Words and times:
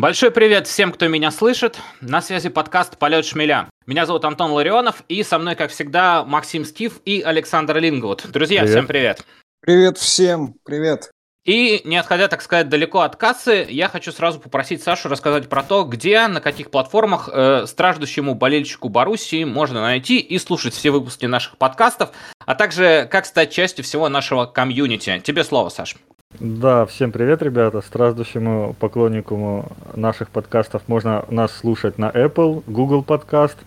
Большой 0.00 0.30
привет 0.30 0.66
всем, 0.66 0.92
кто 0.92 1.08
меня 1.08 1.30
слышит. 1.30 1.78
На 2.00 2.22
связи 2.22 2.48
подкаст 2.48 2.96
«Полет 2.96 3.26
шмеля». 3.26 3.68
Меня 3.86 4.06
зовут 4.06 4.24
Антон 4.24 4.50
Ларионов, 4.50 5.04
и 5.08 5.22
со 5.22 5.38
мной, 5.38 5.56
как 5.56 5.70
всегда, 5.70 6.24
Максим 6.24 6.64
Стив 6.64 7.02
и 7.04 7.20
Александр 7.20 7.76
Лингвуд. 7.76 8.24
Друзья, 8.32 8.60
привет. 8.60 8.70
всем 8.70 8.86
привет. 8.86 9.26
Привет 9.60 9.98
всем, 9.98 10.54
привет. 10.64 11.10
И 11.50 11.80
не 11.84 11.96
отходя, 11.96 12.28
так 12.28 12.42
сказать, 12.42 12.68
далеко 12.68 13.00
от 13.00 13.16
кассы, 13.16 13.66
я 13.68 13.88
хочу 13.88 14.12
сразу 14.12 14.38
попросить 14.38 14.84
Сашу 14.84 15.08
рассказать 15.08 15.48
про 15.48 15.64
то, 15.64 15.82
где, 15.82 16.28
на 16.28 16.40
каких 16.40 16.70
платформах 16.70 17.28
э, 17.32 17.64
страждущему 17.66 18.36
болельщику 18.36 18.88
Боруссии 18.88 19.42
можно 19.42 19.80
найти 19.80 20.20
и 20.20 20.38
слушать 20.38 20.74
все 20.74 20.92
выпуски 20.92 21.26
наших 21.26 21.56
подкастов, 21.56 22.10
а 22.46 22.54
также 22.54 23.08
как 23.10 23.26
стать 23.26 23.50
частью 23.50 23.84
всего 23.84 24.08
нашего 24.08 24.46
комьюнити. 24.46 25.20
Тебе 25.24 25.42
слово, 25.42 25.70
Саш. 25.70 25.96
Да, 26.38 26.86
всем 26.86 27.10
привет, 27.10 27.42
ребята. 27.42 27.80
Страждущему 27.80 28.76
поклоннику 28.78 29.72
наших 29.96 30.30
подкастов 30.30 30.82
можно 30.86 31.24
нас 31.30 31.50
слушать 31.50 31.98
на 31.98 32.10
Apple, 32.10 32.62
Google 32.68 33.02
подкаст. 33.02 33.58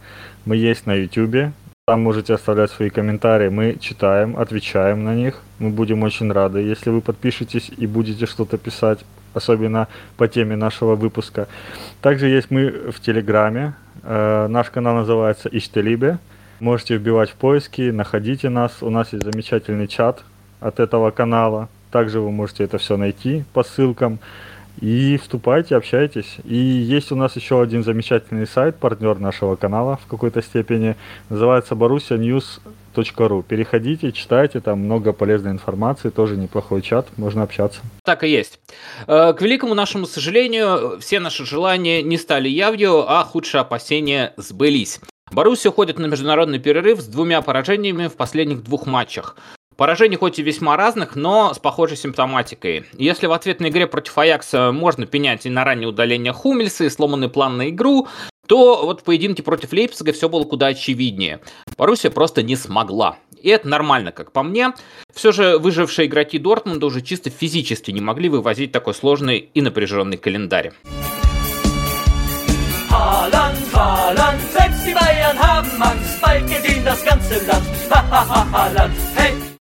Мы 0.45 0.55
есть 0.55 0.85
на 0.85 0.93
YouTube. 0.93 1.51
Там 1.85 2.01
можете 2.01 2.33
оставлять 2.33 2.71
свои 2.71 2.89
комментарии. 2.89 3.49
Мы 3.49 3.75
читаем, 3.77 4.37
отвечаем 4.37 5.03
на 5.03 5.13
них. 5.15 5.41
Мы 5.59 5.69
будем 5.69 6.03
очень 6.03 6.31
рады, 6.31 6.61
если 6.61 6.89
вы 6.89 7.01
подпишетесь 7.01 7.69
и 7.75 7.85
будете 7.87 8.25
что-то 8.25 8.57
писать, 8.57 8.99
особенно 9.33 9.89
по 10.15 10.29
теме 10.29 10.55
нашего 10.55 10.95
выпуска. 10.95 11.49
Также 11.99 12.29
есть 12.29 12.49
мы 12.51 12.69
в 12.69 13.01
Телеграме. 13.01 13.73
Э, 14.03 14.47
наш 14.47 14.69
канал 14.69 14.95
называется 14.95 15.49
Иштелибе. 15.49 16.19
Можете 16.61 16.95
вбивать 16.95 17.31
в 17.31 17.35
поиски, 17.35 17.91
находите 17.91 18.47
нас. 18.47 18.77
У 18.79 18.89
нас 18.89 19.11
есть 19.11 19.25
замечательный 19.25 19.89
чат 19.89 20.23
от 20.61 20.79
этого 20.79 21.11
канала. 21.11 21.67
Также 21.91 22.21
вы 22.21 22.31
можете 22.31 22.63
это 22.63 22.77
все 22.77 22.95
найти 22.95 23.43
по 23.51 23.61
ссылкам. 23.61 24.19
И 24.81 25.17
вступайте, 25.17 25.75
общайтесь. 25.75 26.37
И 26.43 26.55
есть 26.55 27.11
у 27.11 27.15
нас 27.15 27.35
еще 27.35 27.61
один 27.61 27.83
замечательный 27.83 28.47
сайт, 28.47 28.77
партнер 28.77 29.19
нашего 29.19 29.55
канала 29.55 29.99
в 30.03 30.07
какой-то 30.07 30.41
степени. 30.41 30.95
Называется 31.29 31.75
borussianews.ru. 31.75 33.43
Переходите, 33.43 34.11
читайте, 34.11 34.59
там 34.59 34.79
много 34.79 35.13
полезной 35.13 35.51
информации, 35.51 36.09
тоже 36.09 36.37
неплохой 36.37 36.81
чат, 36.81 37.07
можно 37.17 37.43
общаться. 37.43 37.81
Так 38.03 38.23
и 38.23 38.29
есть. 38.29 38.59
Э, 39.07 39.33
к 39.33 39.41
великому 39.41 39.73
нашему 39.73 40.05
сожалению, 40.05 40.99
все 40.99 41.19
наши 41.19 41.45
желания 41.45 42.01
не 42.01 42.17
стали 42.17 42.49
явью, 42.49 43.09
а 43.09 43.23
худшие 43.23 43.61
опасения 43.61 44.33
сбылись. 44.37 44.99
Боруссия 45.31 45.71
уходит 45.71 45.97
на 45.97 46.05
международный 46.05 46.59
перерыв 46.59 47.01
с 47.01 47.07
двумя 47.07 47.41
поражениями 47.41 48.07
в 48.07 48.15
последних 48.15 48.63
двух 48.63 48.85
матчах. 48.85 49.35
Поражений 49.83 50.15
хоть 50.15 50.39
и 50.39 50.43
весьма 50.43 50.77
разных, 50.77 51.17
но 51.17 51.53
с 51.53 51.59
похожей 51.59 51.97
симптоматикой. 51.97 52.85
Если 52.93 53.27
в 53.27 53.33
ответной 53.33 53.67
игре 53.67 53.85
против 53.85 54.17
Аякса 54.17 54.71
можно 54.71 55.05
пенять 55.05 55.45
и 55.45 55.49
на 55.49 55.65
раннее 55.65 55.89
удаление 55.89 56.31
Хумельса, 56.31 56.85
и 56.85 56.89
сломанный 56.89 57.27
план 57.27 57.57
на 57.57 57.69
игру, 57.69 58.07
то 58.47 58.85
вот 58.85 59.01
в 59.01 59.03
поединке 59.03 59.43
против 59.43 59.73
Лейпцига 59.73 60.13
все 60.13 60.29
было 60.29 60.45
куда 60.45 60.67
очевиднее. 60.67 61.41
Боруссия 61.77 62.11
просто 62.11 62.43
не 62.43 62.55
смогла. 62.55 63.17
И 63.41 63.49
это 63.49 63.67
нормально, 63.67 64.13
как 64.13 64.31
по 64.31 64.41
мне. 64.41 64.71
Все 65.13 65.33
же 65.33 65.57
выжившие 65.57 66.07
игроки 66.07 66.39
Дортмунда 66.39 66.85
уже 66.85 67.01
чисто 67.01 67.29
физически 67.29 67.91
не 67.91 67.99
могли 67.99 68.29
вывозить 68.29 68.71
такой 68.71 68.93
сложный 68.93 69.49
и 69.53 69.61
напряженный 69.61 70.15
календарь. 70.15 70.71
Haaland, 72.89 73.57
Haaland! 73.73 74.23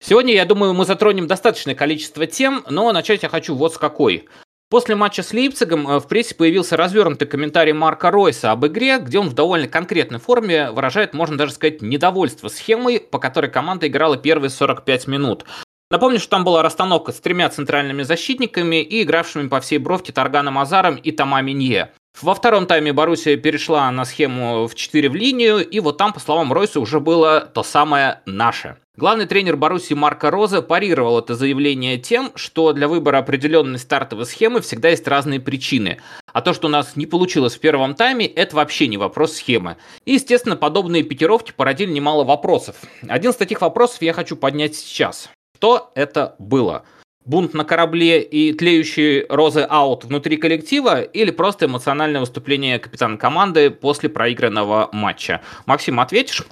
Сегодня, 0.09 0.33
я 0.33 0.47
думаю, 0.47 0.73
мы 0.73 0.87
затронем 0.87 1.27
достаточное 1.27 1.75
количество 1.75 2.27
тем, 2.27 2.64
но 2.70 2.91
начать 2.92 3.23
я 3.24 3.29
хочу 3.29 3.55
вот 3.55 3.74
с 3.74 3.77
какой. 3.77 4.27
После 4.70 4.95
матча 4.95 5.23
с 5.23 5.35
Лейпцигом 5.35 5.86
э, 5.86 6.01
в 6.01 6.08
прессе 6.08 6.35
появился 6.35 6.79
развернутый 6.79 7.29
комментарий 7.29 7.74
Марка 7.74 8.11
Ройса 8.11 8.51
об 8.51 8.67
игре, 8.67 9.01
где 9.01 9.19
он 9.19 9.29
в 9.29 9.35
довольно 9.35 9.69
конкретной 9.69 10.19
форме 10.19 10.70
выражает, 10.70 11.13
можно 11.13 11.36
даже 11.36 11.52
сказать, 11.52 11.83
недовольство 11.83 12.48
схемой, 12.48 13.01
по 13.01 13.19
которой 13.19 13.51
команда 13.51 13.86
играла 13.86 14.17
первые 14.17 14.48
45 14.48 15.08
минут. 15.08 15.45
Напомню, 15.91 16.20
что 16.20 16.30
там 16.30 16.42
была 16.42 16.63
расстановка 16.63 17.13
с 17.13 17.20
тремя 17.20 17.51
центральными 17.51 18.02
защитниками 18.02 18.80
и 18.80 19.02
игравшими 19.02 19.48
по 19.48 19.61
всей 19.61 19.77
бровке 19.77 20.14
Тарганом 20.14 20.57
Азаром 20.57 20.96
и 20.96 21.13
Тома 21.13 21.42
Минье. 21.42 21.92
Во 22.23 22.35
втором 22.35 22.64
тайме 22.64 22.95
Боруссия 22.95 23.36
перешла 23.36 23.90
на 23.90 24.07
схему 24.07 24.69
в 24.69 24.75
4 24.75 25.11
в 25.11 25.14
линию, 25.14 25.58
и 25.58 25.80
вот 25.80 25.98
там, 25.98 26.14
по 26.14 26.20
словам 26.20 26.51
Ройса, 26.51 26.80
уже 26.80 26.98
было 26.98 27.40
то 27.42 27.63
самое 27.63 28.23
«наше». 28.25 28.79
Главный 28.98 29.27
тренер 29.27 29.57
Боруссии 29.57 29.95
Марко 29.95 30.29
Роза 30.29 30.61
парировал 30.61 31.20
это 31.20 31.36
заявление 31.36 31.98
тем, 31.98 32.33
что 32.35 32.73
для 32.73 32.89
выбора 32.89 33.19
определенной 33.19 33.79
стартовой 33.79 34.27
схемы 34.27 34.61
всегда 34.61 34.89
есть 34.89 35.07
разные 35.07 35.39
причины. 35.39 36.01
А 36.33 36.42
то, 36.42 36.53
что 36.53 36.67
у 36.67 36.70
нас 36.70 36.97
не 36.97 37.07
получилось 37.07 37.55
в 37.55 37.61
первом 37.61 37.95
тайме, 37.95 38.27
это 38.27 38.57
вообще 38.57 38.89
не 38.89 38.97
вопрос 38.97 39.37
схемы. 39.37 39.77
И, 40.05 40.14
естественно, 40.14 40.57
подобные 40.57 41.05
пикировки 41.05 41.53
породили 41.57 41.92
немало 41.92 42.25
вопросов. 42.25 42.75
Один 43.07 43.31
из 43.31 43.37
таких 43.37 43.61
вопросов 43.61 44.03
я 44.03 44.13
хочу 44.13 44.35
поднять 44.35 44.75
сейчас. 44.75 45.31
Что 45.57 45.92
это 45.95 46.35
было? 46.41 46.83
бунт 47.25 47.53
на 47.55 47.64
корабле 47.64 48.23
и 48.23 48.55
тлеющие 48.55 49.27
розы 49.29 49.61
аут 49.61 50.07
внутри 50.07 50.39
коллектива 50.39 51.03
или 51.03 51.31
просто 51.31 51.67
эмоциональное 51.67 52.20
выступление 52.20 52.79
капитана 52.79 53.17
команды 53.17 53.70
после 53.70 54.08
проигранного 54.08 54.89
матча? 54.92 55.42
Максим, 55.67 56.01
ответишь? 56.01 56.45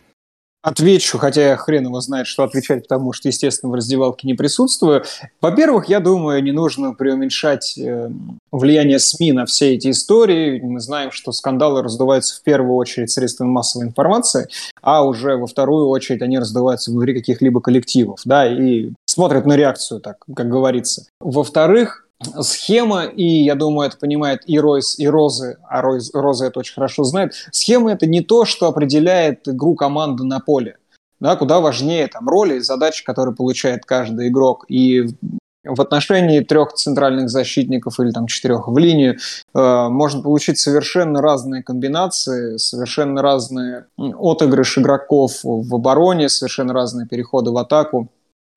Отвечу, 0.66 1.19
хотя 1.19 1.54
хрен 1.54 1.84
его 1.84 2.00
знает, 2.00 2.27
что 2.27 2.43
отвечать, 2.43 2.88
потому 2.88 3.12
что, 3.12 3.28
естественно, 3.28 3.71
в 3.71 3.77
раздевалке 3.77 4.27
не 4.27 4.34
присутствую. 4.34 5.04
Во-первых, 5.41 5.88
я 5.88 6.00
думаю, 6.00 6.43
не 6.43 6.50
нужно 6.50 6.93
преуменьшать 6.93 7.78
э, 7.78 8.10
влияние 8.50 8.99
СМИ 8.99 9.31
на 9.31 9.47
все 9.47 9.76
эти 9.76 9.93
истории. 9.93 10.60
Мы 10.60 10.81
знаем, 10.81 11.12
что 11.12 11.31
скандалы 11.31 11.82
раздуваются 11.82 12.41
в 12.41 12.43
первую 12.43 12.75
очередь 12.75 13.12
средствами 13.12 13.49
массовой 13.49 13.87
информации, 13.87 14.49
а 14.82 15.05
уже 15.05 15.37
во 15.37 15.47
вторую 15.47 15.87
очередь 15.87 16.22
они 16.22 16.37
раздуваются 16.37 16.91
внутри 16.91 17.15
каких-либо 17.15 17.60
коллективов, 17.60 18.22
да, 18.25 18.53
и 18.53 18.91
смотрят 19.05 19.47
на 19.47 19.56
реакцию, 19.56 20.00
так 20.00 20.16
как 20.34 20.49
говорится. 20.49 21.06
Во-вторых, 21.21 22.06
схема, 22.41 23.04
и 23.04 23.25
я 23.25 23.54
думаю, 23.54 23.88
это 23.88 23.99
понимает 23.99 24.43
и 24.47 24.59
Ройс, 24.59 24.99
и 24.99 25.06
Розы, 25.06 25.59
а 25.69 25.82
Ройс, 25.82 26.10
Роза 26.15 26.47
это 26.47 26.60
очень 26.60 26.75
хорошо 26.75 27.04
знает, 27.04 27.34
схема 27.53 27.93
это 27.93 28.06
не 28.06 28.21
то, 28.21 28.44
что 28.44 28.66
определяет 28.69 29.47
игру 29.49 29.75
команды 29.75 30.25
на 30.25 30.41
поле. 30.41 30.78
Да, 31.19 31.37
куда 31.37 31.60
важнее 31.60 32.09
там 32.09 32.28
роли 32.28 32.56
и 32.56 32.60
задачи, 32.60 33.03
которые 33.03 33.34
получает 33.34 33.87
каждый 33.87 34.28
игрок. 34.28 34.66
И 34.69 35.06
в 35.65 35.81
отношении 35.81 36.41
трех 36.41 36.75
центральных 36.75 37.31
защитников 37.31 37.99
или 37.99 38.10
там 38.10 38.26
четырех 38.26 38.69
в 38.69 38.78
линию 38.78 39.16
э, 39.55 39.88
можно 39.88 40.22
получить 40.22 40.59
совершенно 40.59 41.21
разные 41.21 41.62
комбинации, 41.62 42.59
совершенно 42.59 43.22
разные 43.22 43.87
отыгрыш 43.97 44.78
игроков 44.78 45.41
в 45.43 45.75
обороне, 45.75 46.28
совершенно 46.28 46.72
разные 46.72 47.06
переходы 47.06 47.50
в 47.50 47.56
атаку. 47.56 48.09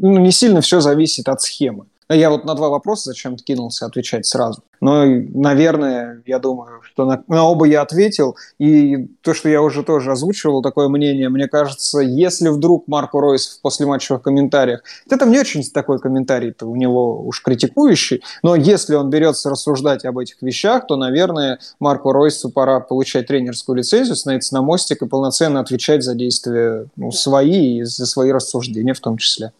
Ну, 0.02 0.20
не 0.20 0.32
сильно 0.32 0.62
все 0.62 0.82
зависит 0.82 1.28
от 1.30 1.42
схемы. 1.42 1.86
Я 2.12 2.32
вот 2.32 2.44
на 2.44 2.56
два 2.56 2.70
вопроса 2.70 3.12
зачем-то 3.12 3.44
кинулся 3.44 3.86
отвечать 3.86 4.26
сразу. 4.26 4.64
Но, 4.82 5.06
наверное, 5.06 6.24
я 6.26 6.40
думаю, 6.40 6.82
что 6.82 7.06
на, 7.06 7.24
на 7.28 7.44
оба 7.44 7.66
я 7.66 7.82
ответил. 7.82 8.36
И 8.58 9.08
то, 9.22 9.36
что 9.36 9.48
я 9.48 9.62
уже 9.62 9.84
тоже 9.84 10.12
озвучивал, 10.12 10.64
такое 10.64 10.88
мнение, 10.88 11.30
мне 11.30 11.48
кажется, 11.48 12.00
если 12.00 12.50
вдруг 12.50 12.88
Марко 12.88 13.20
Ройс 13.20 13.48
в 13.48 13.62
послематчевых 13.62 14.24
комментариях, 14.24 14.84
это 15.10 15.26
не 15.28 15.40
очень 15.40 15.64
такой 15.70 16.00
комментарий-то 16.00 16.66
у 16.66 16.76
него 16.76 17.22
уж 17.22 17.44
критикующий, 17.44 18.24
но 18.42 18.56
если 18.56 18.96
он 18.96 19.12
берется 19.12 19.52
рассуждать 19.52 20.04
об 20.06 20.18
этих 20.18 20.42
вещах, 20.42 20.88
то, 20.88 20.96
наверное, 20.96 21.60
Марко 21.80 22.12
Ройсу 22.12 22.50
пора 22.50 22.80
получать 22.80 23.28
тренерскую 23.28 23.78
лицензию, 23.78 24.16
становиться 24.16 24.56
на 24.56 24.64
мостик 24.64 25.04
и 25.04 25.08
полноценно 25.08 25.60
отвечать 25.60 26.04
за 26.04 26.16
действия 26.16 26.88
ну, 26.96 27.12
свои 27.12 27.80
и 27.80 27.84
за 27.84 28.08
свои 28.08 28.32
рассуждения 28.32 28.96
в 28.96 29.00
том 29.00 29.18
числе. 29.18 29.52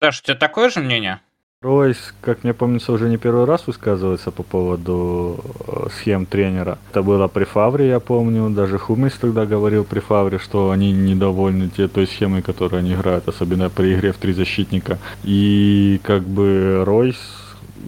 Саша, 0.00 0.20
у 0.22 0.26
тебя 0.26 0.36
такое 0.36 0.68
же 0.68 0.80
мнение? 0.80 1.20
Ройс, 1.62 2.12
как 2.20 2.42
мне 2.42 2.52
помнится, 2.52 2.92
уже 2.92 3.08
не 3.08 3.18
первый 3.18 3.44
раз 3.44 3.68
высказывается 3.68 4.32
по 4.32 4.42
поводу 4.42 5.38
э, 5.68 5.86
схем 5.96 6.26
тренера. 6.26 6.76
Это 6.90 7.04
было 7.04 7.28
при 7.28 7.44
Фавре, 7.44 7.86
я 7.86 8.00
помню, 8.00 8.50
даже 8.50 8.78
Хумис 8.78 9.12
тогда 9.12 9.46
говорил 9.46 9.84
при 9.84 10.00
Фавре, 10.00 10.38
что 10.38 10.72
они 10.72 10.90
недовольны 10.90 11.68
те, 11.68 11.86
той 11.86 12.08
схемой, 12.08 12.42
которой 12.42 12.80
они 12.80 12.94
играют, 12.94 13.28
особенно 13.28 13.70
при 13.70 13.94
игре 13.94 14.10
в 14.10 14.16
три 14.16 14.32
защитника. 14.32 14.98
И 15.22 16.00
как 16.02 16.24
бы 16.24 16.82
Ройс, 16.84 17.16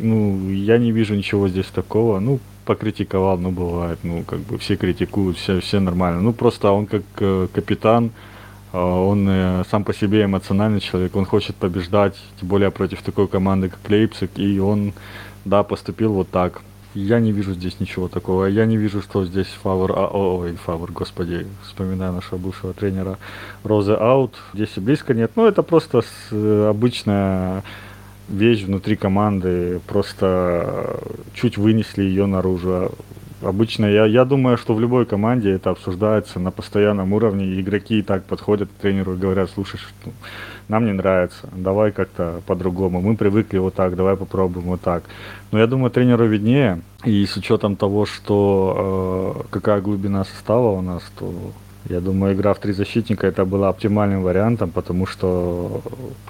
ну, 0.00 0.48
я 0.50 0.78
не 0.78 0.92
вижу 0.92 1.16
ничего 1.16 1.48
здесь 1.48 1.66
такого. 1.66 2.20
Ну, 2.20 2.38
покритиковал, 2.66 3.38
ну, 3.38 3.50
бывает, 3.50 3.98
ну, 4.04 4.22
как 4.22 4.38
бы 4.38 4.56
все 4.58 4.76
критикуют, 4.76 5.36
все, 5.36 5.58
все 5.60 5.80
нормально. 5.80 6.20
Ну, 6.20 6.32
просто 6.32 6.70
он 6.70 6.86
как 6.86 7.02
э, 7.18 7.48
капитан, 7.52 8.12
он 8.74 9.26
э, 9.28 9.64
сам 9.70 9.84
по 9.84 9.94
себе 9.94 10.24
эмоциональный 10.24 10.80
человек, 10.80 11.14
он 11.14 11.24
хочет 11.24 11.54
побеждать, 11.54 12.16
тем 12.40 12.48
более 12.48 12.70
против 12.70 13.02
такой 13.02 13.28
команды, 13.28 13.68
как 13.68 13.88
Лейпциг, 13.88 14.30
и 14.36 14.58
он, 14.58 14.92
да, 15.44 15.62
поступил 15.62 16.12
вот 16.12 16.30
так. 16.30 16.62
Я 16.94 17.18
не 17.18 17.32
вижу 17.32 17.54
здесь 17.54 17.80
ничего 17.80 18.06
такого. 18.06 18.46
Я 18.46 18.66
не 18.66 18.76
вижу, 18.76 19.02
что 19.02 19.24
здесь 19.24 19.48
фавор... 19.62 19.92
А, 19.96 20.06
ой, 20.12 20.54
фавор, 20.54 20.92
господи, 20.92 21.46
вспоминаю 21.64 22.12
нашего 22.12 22.38
бывшего 22.38 22.72
тренера 22.72 23.18
Розы 23.64 23.94
Аут. 23.94 24.34
Здесь 24.54 24.70
и 24.76 24.80
близко 24.80 25.12
нет. 25.12 25.32
Ну, 25.34 25.44
это 25.44 25.64
просто 25.64 26.02
э, 26.30 26.66
обычная 26.70 27.64
вещь 28.28 28.62
внутри 28.62 28.94
команды. 28.94 29.80
Просто 29.88 31.00
чуть 31.34 31.58
вынесли 31.58 32.04
ее 32.04 32.26
наружу. 32.26 32.92
Обычно 33.44 33.86
я, 33.86 34.06
я 34.06 34.24
думаю, 34.24 34.56
что 34.56 34.74
в 34.74 34.80
любой 34.80 35.06
команде 35.06 35.52
это 35.52 35.70
обсуждается 35.70 36.40
на 36.40 36.50
постоянном 36.50 37.12
уровне, 37.12 37.60
игроки 37.60 37.98
и 37.98 38.02
так 38.02 38.24
подходят 38.24 38.68
к 38.68 38.80
тренеру 38.82 39.14
и 39.14 39.18
говорят, 39.18 39.50
слушай, 39.50 39.78
что 39.78 40.10
нам 40.68 40.86
не 40.86 40.92
нравится, 40.92 41.48
давай 41.52 41.92
как-то 41.92 42.40
по-другому, 42.46 43.00
мы 43.00 43.16
привыкли 43.16 43.58
вот 43.58 43.74
так, 43.74 43.96
давай 43.96 44.16
попробуем 44.16 44.66
вот 44.66 44.80
так. 44.80 45.04
Но 45.52 45.58
я 45.58 45.66
думаю, 45.66 45.90
тренеру 45.90 46.26
виднее, 46.26 46.80
и 47.04 47.26
с 47.26 47.36
учетом 47.36 47.76
того, 47.76 48.06
что 48.06 49.44
э, 49.46 49.48
какая 49.50 49.80
глубина 49.80 50.24
состава 50.24 50.70
у 50.70 50.80
нас, 50.80 51.02
то 51.18 51.32
я 51.88 52.00
думаю, 52.00 52.34
игра 52.34 52.54
в 52.54 52.58
три 52.58 52.72
защитника 52.72 53.26
это 53.26 53.44
была 53.44 53.68
оптимальным 53.68 54.22
вариантом, 54.22 54.70
потому 54.70 55.06
что 55.06 55.82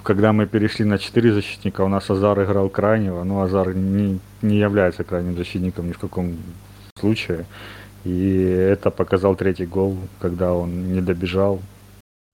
когда 0.03 0.33
мы 0.33 0.47
перешли 0.47 0.83
на 0.83 0.97
четыре 0.97 1.31
защитника, 1.33 1.81
у 1.81 1.87
нас 1.87 2.09
Азар 2.09 2.43
играл 2.43 2.67
крайнего, 2.67 3.23
но 3.23 3.41
Азар 3.41 3.73
не, 3.73 4.19
не 4.41 4.57
является 4.57 5.05
крайним 5.05 5.37
защитником 5.37 5.87
ни 5.87 5.93
в 5.93 5.97
каком 5.99 6.35
случае. 6.99 7.45
И 8.05 8.39
это 8.39 8.89
показал 8.89 9.35
третий 9.35 9.65
гол, 9.65 9.97
когда 10.21 10.53
он 10.53 10.93
не 10.93 11.01
добежал. 11.01 11.59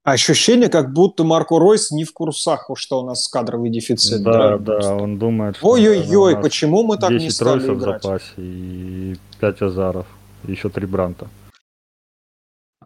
Ощущение, 0.03 0.69
как 0.69 0.93
будто 0.93 1.23
Марко 1.23 1.59
Ройс 1.59 1.91
не 1.91 2.03
в 2.03 2.13
курсах, 2.13 2.69
что 2.75 3.01
у 3.01 3.05
нас 3.05 3.27
кадровый 3.27 3.69
дефицит. 3.69 4.23
Да, 4.23 4.57
да, 4.57 4.79
да 4.79 4.95
он 4.95 5.17
думает, 5.17 5.57
что... 5.57 5.67
Ой-ой-ой, 5.67 6.41
почему 6.41 6.83
мы 6.83 6.97
так 6.97 7.11
не 7.11 7.29
стали 7.29 7.63
играть? 7.65 7.77
в 7.77 8.03
запасе 8.03 8.25
и 8.37 9.15
5 9.39 9.61
Азаров, 9.61 10.07
еще 10.47 10.69
3 10.69 10.87
Бранта. 10.87 11.27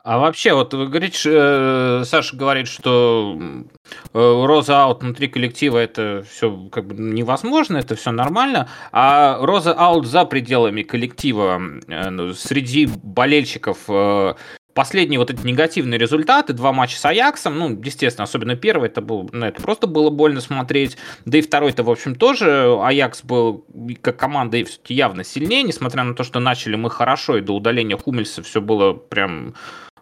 А 0.05 0.19
вообще, 0.19 0.53
вот 0.53 0.71
вы 0.71 0.87
говорите, 0.87 1.31
э, 1.33 2.03
Саша 2.05 2.37
говорит, 2.37 2.67
что 2.67 3.39
э, 4.13 4.45
роза 4.45 4.83
аут 4.83 5.01
внутри 5.01 5.27
коллектива 5.27 5.79
это 5.79 6.23
все 6.29 6.55
как 6.71 6.85
бы 6.85 6.93
невозможно, 6.93 7.77
это 7.77 7.95
все 7.95 8.11
нормально, 8.11 8.69
а 8.91 9.39
роза 9.43 9.73
аут 9.73 10.05
за 10.05 10.25
пределами 10.25 10.83
коллектива 10.83 11.59
э, 11.87 12.09
ну, 12.11 12.35
среди 12.35 12.85
болельщиков 12.85 13.79
э, 13.87 14.35
последние 14.75 15.17
вот 15.17 15.31
эти 15.31 15.43
негативные 15.43 15.97
результаты, 15.97 16.53
два 16.53 16.71
матча 16.71 16.99
с 16.99 17.05
Аяксом, 17.05 17.57
ну, 17.57 17.81
естественно, 17.83 18.25
особенно 18.25 18.55
первый, 18.55 18.89
это, 18.89 19.01
был, 19.01 19.27
ну, 19.31 19.47
это 19.47 19.59
просто 19.59 19.87
было 19.87 20.11
больно 20.11 20.39
смотреть, 20.39 20.97
да 21.25 21.39
и 21.39 21.41
второй-то, 21.41 21.81
в 21.81 21.89
общем, 21.89 22.13
тоже 22.13 22.77
Аякс 22.79 23.23
был 23.23 23.65
как 24.03 24.17
команда 24.17 24.63
явно 24.87 25.23
сильнее, 25.23 25.63
несмотря 25.63 26.03
на 26.03 26.13
то, 26.13 26.23
что 26.23 26.39
начали 26.39 26.75
мы 26.75 26.91
хорошо, 26.91 27.37
и 27.37 27.41
до 27.41 27.55
удаления 27.55 27.97
Хумельса 27.97 28.43
все 28.43 28.61
было 28.61 28.93
прям 28.93 29.55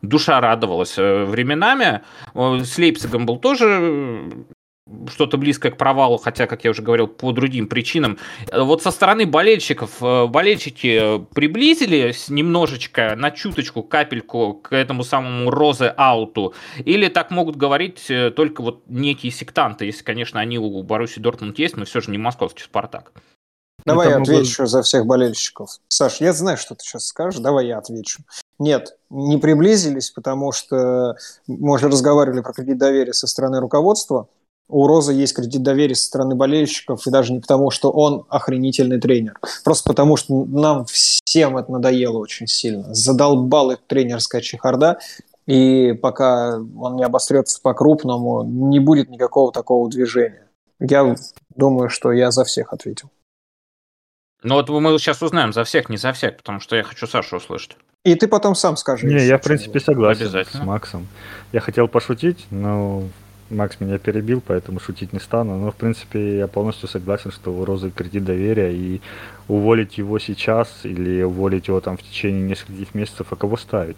душа 0.04 0.40
радовалась 0.40 0.98
э, 0.98 1.24
временами. 1.24 2.02
С 2.36 2.78
Лейпцигом 2.78 3.26
был 3.26 3.38
тоже 3.38 4.46
что-то 5.10 5.38
близкое 5.38 5.72
к 5.72 5.78
провалу, 5.78 6.18
хотя, 6.18 6.46
как 6.46 6.66
я 6.66 6.72
уже 6.72 6.82
говорил, 6.82 7.08
по 7.08 7.32
другим 7.32 7.68
причинам. 7.68 8.18
Вот 8.52 8.84
со 8.84 8.92
стороны 8.92 9.26
болельщиков, 9.26 9.92
э, 10.02 10.28
болельщики 10.28 11.26
приблизились 11.34 12.30
немножечко, 12.30 13.16
на 13.16 13.32
чуточку, 13.32 13.82
капельку 13.82 14.56
к 14.56 14.76
этому 14.76 15.04
самому 15.04 15.50
розе-ауту, 15.50 16.54
или 16.84 17.08
так 17.08 17.32
могут 17.32 17.56
говорить 17.56 18.06
э, 18.10 18.30
только 18.32 18.62
вот 18.62 18.84
некие 18.88 19.32
сектанты, 19.32 19.86
если, 19.86 20.04
конечно, 20.04 20.40
они 20.40 20.60
у 20.60 20.84
Баруси 20.84 21.20
Дортмунд 21.20 21.58
есть, 21.60 21.78
но 21.78 21.86
все 21.86 22.02
же 22.02 22.12
не 22.12 22.18
московский 22.18 22.64
«Спартак». 22.64 23.14
Давай 23.86 24.10
я 24.10 24.18
отвечу 24.18 24.66
за 24.66 24.82
всех 24.82 25.06
болельщиков. 25.06 25.70
Саш, 25.88 26.22
я 26.22 26.34
знаю, 26.34 26.58
что 26.58 26.76
ты 26.76 26.84
сейчас 26.84 27.08
скажешь, 27.08 27.40
давай 27.40 27.68
я 27.68 27.78
отвечу. 27.78 28.24
Нет, 28.60 28.98
не 29.10 29.38
приблизились, 29.38 30.12
потому 30.12 30.52
что 30.52 31.16
мы 31.48 31.74
уже 31.74 31.88
разговаривали 31.90 32.42
про 32.42 32.54
кредит 32.54 32.78
доверия 32.78 33.14
со 33.14 33.28
стороны 33.28 33.60
руководства. 33.60 34.28
У 34.70 34.88
Розы 34.88 35.14
есть 35.14 35.36
кредит 35.36 35.62
доверия 35.62 35.96
со 35.96 36.06
стороны 36.06 36.36
болельщиков, 36.36 37.06
и 37.06 37.12
даже 37.12 37.34
не 37.34 37.40
потому, 37.40 37.70
что 37.70 37.92
он 37.92 38.26
охренительный 38.30 39.00
тренер. 39.00 39.40
Просто 39.64 39.90
потому, 39.90 40.16
что 40.16 40.46
нам 40.46 40.86
всем 40.86 41.58
это 41.58 41.72
надоело 41.72 42.18
очень 42.18 42.48
сильно. 42.48 42.94
Задолбал 42.94 43.72
их 43.72 43.80
тренерская 43.86 44.42
чехарда, 44.42 45.00
и 45.46 45.92
пока 45.94 46.58
он 46.58 46.96
не 46.96 47.04
обострется 47.04 47.60
по-крупному, 47.62 48.44
не 48.44 48.80
будет 48.80 49.10
никакого 49.10 49.52
такого 49.52 49.90
движения. 49.90 50.48
Я 50.80 51.16
думаю, 51.56 51.90
что 51.90 52.12
я 52.12 52.32
за 52.32 52.46
всех 52.46 52.72
ответил. 52.72 53.10
Ну 54.44 54.56
вот 54.56 54.70
мы 54.70 54.98
сейчас 55.00 55.22
узнаем 55.22 55.54
за 55.54 55.64
всех, 55.64 55.90
не 55.90 55.98
за 55.98 56.14
всех, 56.14 56.38
потому 56.38 56.60
что 56.60 56.76
я 56.76 56.84
хочу 56.84 57.08
Сашу 57.08 57.38
услышать. 57.38 57.78
И 58.04 58.16
ты 58.16 58.28
потом 58.28 58.56
сам 58.56 58.76
скажешь. 58.76 59.10
Не, 59.10 59.26
я 59.26 59.38
в 59.38 59.42
принципе 59.42 59.80
согласен 59.80 60.28
с 60.28 60.56
Максом. 60.56 61.08
Я 61.54 61.62
хотел 61.62 61.88
пошутить, 61.88 62.46
но 62.52 63.04
Макс 63.50 63.80
меня 63.80 63.98
перебил, 63.98 64.42
поэтому 64.46 64.80
шутить 64.80 65.14
не 65.14 65.20
стану. 65.20 65.58
Но 65.58 65.72
в 65.72 65.76
принципе 65.76 66.38
я 66.40 66.48
полностью 66.48 66.90
согласен, 66.90 67.32
что 67.32 67.54
у 67.54 67.64
Розы 67.64 67.92
кредит 67.92 68.26
доверия 68.26 68.74
и 68.74 69.02
уволить 69.48 69.98
его 69.98 70.20
сейчас 70.20 70.70
или 70.84 71.24
уволить 71.24 71.70
его 71.70 71.80
там 71.80 71.98
в 71.98 72.04
течение 72.04 72.42
нескольких 72.42 72.94
месяцев, 72.94 73.28
а 73.30 73.36
кого 73.36 73.56
ставить? 73.56 73.98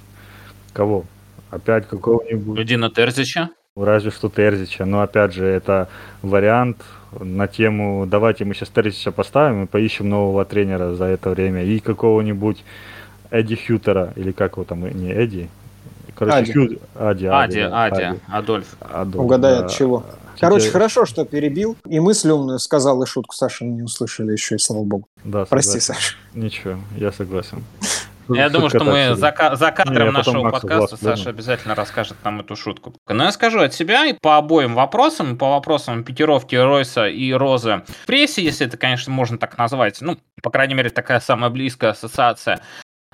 Кого? 0.74 1.06
Опять 1.50 1.88
какого-нибудь... 1.88 2.66
Дина 2.68 2.92
Терзича? 2.92 3.50
Разве 3.78 4.10
что 4.10 4.30
Терзича, 4.30 4.86
но 4.86 5.02
опять 5.02 5.34
же 5.34 5.46
это 5.46 5.90
вариант 6.22 6.78
на 7.20 7.46
тему 7.46 8.06
давайте 8.08 8.46
мы 8.46 8.54
сейчас 8.54 8.70
Терзича 8.70 9.12
поставим 9.12 9.66
и 9.66 9.68
поищем 9.68 10.08
нового 10.08 10.46
тренера 10.46 10.96
за 10.96 11.04
это 11.04 11.32
время 11.32 11.62
и 11.62 11.82
какого-нибудь 11.82 12.64
Эдди 13.32 13.58
Хьютера, 13.58 14.14
или 14.16 14.32
как 14.32 14.54
его 14.54 14.64
там, 14.64 14.88
не 14.88 15.12
Эдди, 15.12 15.50
короче, 16.16 16.38
Ади. 16.38 16.52
Хью... 16.54 16.80
Ади, 16.96 17.26
Ади, 17.26 17.26
Ади, 17.26 17.60
Ади, 17.60 18.02
Ади, 18.02 18.20
Адольф. 18.30 18.78
Адольф. 18.80 19.26
Угадай 19.26 19.60
да. 19.60 19.66
от 19.66 19.72
чего. 19.72 20.06
Короче, 20.40 20.70
хорошо, 20.70 21.06
что 21.06 21.26
перебил. 21.26 21.76
И 21.86 22.00
мысль 22.00 22.30
умную 22.30 22.60
сказал, 22.60 23.04
и 23.04 23.06
шутку 23.06 23.36
Саша 23.36 23.66
не 23.66 23.84
услышали 23.84 24.32
еще, 24.32 24.56
и 24.56 24.58
слава 24.58 24.86
богу. 24.86 25.10
Да, 25.26 25.44
Прости, 25.44 25.82
Саша. 25.82 26.16
Ничего, 26.34 26.78
я 26.96 27.12
согласен. 27.12 27.62
Я 28.30 28.50
думаю, 28.50 28.70
что 28.70 28.84
мы 28.84 29.16
за, 29.16 29.34
за 29.54 29.72
кадром 29.72 30.14
нашего 30.14 30.50
подкаста 30.50 30.98
Саша 30.98 31.30
обязательно 31.30 31.76
расскажет 31.76 32.18
нам 32.24 32.42
эту 32.42 32.56
шутку. 32.56 32.94
Но 33.08 33.26
я 33.26 33.32
скажу 33.32 33.60
от 33.60 33.74
себя 33.74 34.06
и 34.06 34.14
по 34.14 34.38
обоим 34.38 34.76
вопросам, 34.76 35.38
по 35.38 35.52
вопросам 35.52 36.04
пикировки 36.04 36.56
Ройса 36.56 37.08
и 37.08 37.32
Розы 37.34 37.84
в 38.04 38.06
прессе, 38.06 38.44
если 38.44 38.68
это, 38.68 38.78
конечно, 38.78 39.12
можно 39.12 39.38
так 39.38 39.58
назвать, 39.58 40.02
ну, 40.02 40.18
по 40.42 40.50
крайней 40.50 40.74
мере, 40.74 40.90
такая 40.90 41.20
самая 41.20 41.50
близкая 41.50 41.92
ассоциация, 41.92 42.62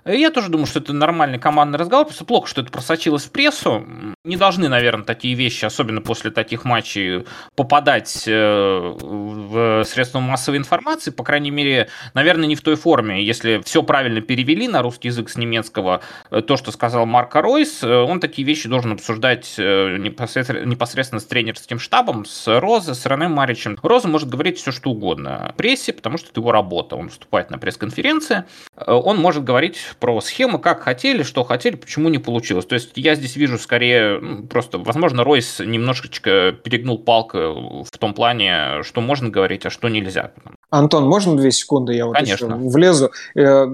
я 0.06 0.32
тоже 0.32 0.50
думаю, 0.50 0.66
что 0.66 0.80
это 0.80 0.94
нормальный 0.94 1.38
командный 1.38 1.78
разговор, 1.78 2.06
просто 2.08 2.26
плохо, 2.26 2.48
что 2.48 2.62
это 2.62 2.72
просочилось 2.72 3.26
в 3.26 3.32
прессу. 3.32 3.86
Не 4.24 4.38
должны, 4.38 4.68
наверное, 4.68 5.06
такие 5.06 5.36
вещи, 5.36 5.66
особенно 5.66 6.02
после 6.02 6.32
таких 6.32 6.66
матчей, 6.66 7.26
попадать 7.56 8.24
э, 8.28 8.96
в 9.00 9.84
средства 9.86 10.20
массовой 10.20 10.58
информации, 10.58 11.12
по 11.12 11.24
крайней 11.24 11.52
мере, 11.52 11.90
наверное, 12.14 12.48
не 12.48 12.56
в 12.56 12.62
той 12.62 12.76
форме. 12.76 13.24
Если 13.24 13.62
все 13.64 13.84
правильно 13.84 14.22
перевели 14.22 14.68
на 14.68 14.82
русский 14.82 15.10
язык 15.10 15.30
с 15.30 15.38
немецкого, 15.38 16.02
э, 16.32 16.42
то, 16.42 16.58
что 16.58 16.72
сказал 16.72 17.06
Марко 17.06 17.42
Ройс, 17.42 17.84
э, 17.84 17.88
он 17.88 18.20
такие 18.20 18.46
вещи 18.46 18.68
должен 18.68 18.94
обсуждать 18.94 19.56
непосредственно, 19.58 21.20
с 21.20 21.26
тренерским 21.26 21.80
штабом, 21.80 22.26
с 22.26 22.60
Розой, 22.60 22.96
с 22.96 23.06
Рене 23.06 23.28
Маричем. 23.28 23.78
Роза 23.82 24.08
может 24.08 24.30
говорить 24.30 24.58
все, 24.58 24.72
что 24.72 24.92
угодно 24.92 25.54
прессе, 25.58 25.94
потому 25.94 26.18
что 26.18 26.30
это 26.30 26.40
его 26.40 26.52
работа. 26.52 26.96
Он 26.96 27.08
выступает 27.08 27.52
на 27.52 27.58
пресс-конференции, 27.58 28.46
он 28.76 29.18
может 29.18 29.44
говорить 29.44 29.91
про 29.96 30.20
схемы, 30.22 30.60
как 30.60 30.82
хотели, 30.82 31.24
что 31.24 31.44
хотели, 31.44 31.76
почему 31.76 32.10
не 32.10 32.18
получилось. 32.18 32.66
То 32.66 32.76
есть 32.76 32.92
я 32.96 33.16
здесь 33.16 33.36
вижу 33.36 33.58
скорее 33.58 34.20
ну, 34.20 34.48
просто, 34.48 34.78
возможно, 34.78 35.24
Ройс 35.24 35.60
немножечко 35.60 36.52
перегнул 36.52 37.00
палку 37.00 37.84
в 37.84 37.98
том 37.98 38.14
плане, 38.14 38.84
что 38.84 39.02
можно 39.02 39.30
говорить, 39.30 39.66
а 39.66 39.70
что 39.70 39.90
нельзя. 39.90 40.32
Антон, 40.70 41.06
можно 41.06 41.36
две 41.36 41.52
секунды 41.52 41.94
я 41.94 42.06
вот 42.06 42.16
Конечно. 42.16 42.56
влезу? 42.58 43.12
Э, 43.36 43.66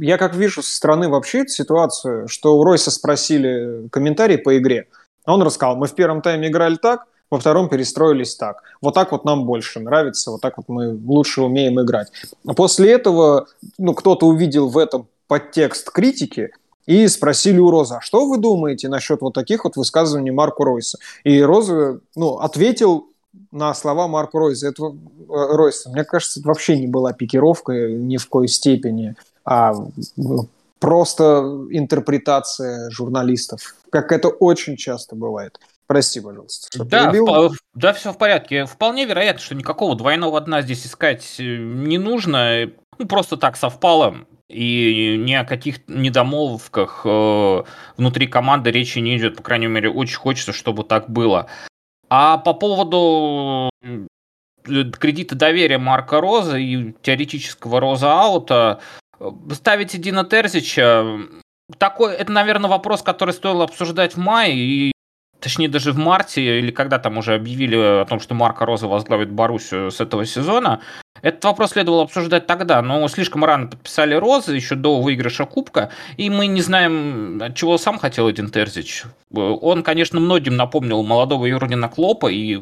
я 0.00 0.16
как 0.16 0.34
вижу 0.34 0.62
со 0.62 0.74
стороны 0.74 1.08
вообще 1.08 1.40
эту 1.40 1.50
ситуацию, 1.50 2.28
что 2.28 2.56
у 2.58 2.64
Ройса 2.64 2.90
спросили 2.90 3.88
комментарий 3.90 4.38
по 4.38 4.56
игре, 4.56 4.88
он 5.26 5.42
рассказал, 5.42 5.76
мы 5.76 5.86
в 5.86 5.94
первом 5.94 6.22
тайме 6.22 6.48
играли 6.48 6.76
так, 6.76 7.06
во 7.30 7.38
втором 7.38 7.68
перестроились 7.68 8.36
так. 8.36 8.62
Вот 8.80 8.94
так 8.94 9.12
вот 9.12 9.24
нам 9.24 9.46
больше 9.46 9.80
нравится, 9.80 10.30
вот 10.30 10.40
так 10.40 10.56
вот 10.58 10.68
мы 10.68 10.96
лучше 11.04 11.42
умеем 11.42 11.80
играть. 11.80 12.08
А 12.46 12.54
после 12.54 12.92
этого 12.92 13.48
ну, 13.78 13.94
кто-то 13.94 14.26
увидел 14.26 14.68
в 14.68 14.78
этом 14.78 15.08
подтекст 15.28 15.90
критики 15.90 16.50
и 16.86 17.08
спросили 17.08 17.58
у 17.58 17.70
Розы, 17.70 17.96
а 17.96 18.00
что 18.00 18.26
вы 18.26 18.38
думаете 18.38 18.88
насчет 18.88 19.20
вот 19.20 19.34
таких 19.34 19.64
вот 19.64 19.76
высказываний 19.76 20.30
Марку 20.30 20.64
Ройса? 20.64 20.98
И 21.24 21.42
Роза 21.42 22.00
ну, 22.14 22.38
ответил 22.38 23.08
на 23.50 23.74
слова 23.74 24.08
Марка 24.08 24.38
Ройса. 24.38 24.68
Это, 24.68 24.84
э, 24.84 24.92
Ройса. 25.28 25.90
Мне 25.90 26.04
кажется, 26.04 26.40
это 26.40 26.48
вообще 26.48 26.78
не 26.78 26.86
была 26.86 27.12
пикировка 27.12 27.72
ни 27.72 28.16
в 28.16 28.28
коей 28.28 28.48
степени, 28.48 29.16
а 29.44 29.74
ну, 30.16 30.48
просто 30.78 31.66
интерпретация 31.70 32.90
журналистов, 32.90 33.76
как 33.90 34.12
это 34.12 34.28
очень 34.28 34.76
часто 34.76 35.16
бывает. 35.16 35.58
Прости, 35.86 36.20
пожалуйста. 36.20 36.68
Что 36.72 36.84
да, 36.84 37.12
в, 37.12 37.54
да, 37.74 37.92
все 37.92 38.12
в 38.12 38.18
порядке. 38.18 38.66
Вполне 38.66 39.04
вероятно, 39.04 39.40
что 39.40 39.54
никакого 39.54 39.94
двойного 39.94 40.40
дна 40.40 40.62
здесь 40.62 40.86
искать 40.86 41.36
э, 41.38 41.42
не 41.42 41.98
нужно. 41.98 42.70
Ну, 42.98 43.06
просто 43.06 43.36
так 43.36 43.56
совпало. 43.56 44.16
И 44.48 45.16
ни 45.18 45.32
о 45.34 45.44
каких 45.44 45.86
недомолвках 45.86 47.02
э, 47.04 47.62
внутри 47.96 48.26
команды 48.26 48.70
речи 48.70 48.98
не 48.98 49.16
идет. 49.16 49.36
По 49.36 49.42
крайней 49.42 49.68
мере, 49.68 49.88
очень 49.88 50.16
хочется, 50.16 50.52
чтобы 50.52 50.82
так 50.82 51.08
было. 51.08 51.46
А 52.08 52.38
по 52.38 52.52
поводу 52.52 53.70
э, 53.82 54.06
кредита 54.64 55.36
доверия 55.36 55.78
Марка 55.78 56.20
Роза 56.20 56.56
и 56.56 56.94
теоретического 57.02 57.80
Роза 57.80 58.12
аута, 58.20 58.80
ставите 59.52 59.98
Дина 59.98 60.24
Терзича, 60.24 61.20
такой, 61.78 62.14
это, 62.14 62.30
наверное, 62.30 62.70
вопрос, 62.70 63.02
который 63.02 63.34
стоило 63.34 63.64
обсуждать 63.64 64.14
в 64.14 64.18
мае, 64.18 64.54
и 64.54 64.92
точнее 65.40 65.68
даже 65.68 65.92
в 65.92 65.98
марте, 65.98 66.58
или 66.58 66.70
когда 66.70 66.98
там 66.98 67.18
уже 67.18 67.34
объявили 67.34 67.76
о 67.76 68.04
том, 68.04 68.20
что 68.20 68.34
Марко 68.34 68.66
Роза 68.66 68.88
возглавит 68.88 69.30
Боруссию 69.30 69.90
с 69.90 70.00
этого 70.00 70.24
сезона, 70.24 70.80
этот 71.22 71.44
вопрос 71.44 71.70
следовало 71.70 72.02
обсуждать 72.02 72.46
тогда, 72.46 72.82
но 72.82 73.06
слишком 73.08 73.44
рано 73.44 73.68
подписали 73.68 74.14
Розы, 74.14 74.54
еще 74.54 74.74
до 74.74 75.00
выигрыша 75.00 75.44
Кубка, 75.44 75.90
и 76.16 76.30
мы 76.30 76.46
не 76.46 76.60
знаем, 76.60 77.42
чего 77.54 77.78
сам 77.78 77.98
хотел 77.98 78.30
Эдин 78.30 78.50
Терзич. 78.50 79.04
Он, 79.32 79.82
конечно, 79.82 80.20
многим 80.20 80.56
напомнил 80.56 81.02
молодого 81.02 81.46
Юргена 81.46 81.88
Клопа 81.88 82.30
и 82.30 82.60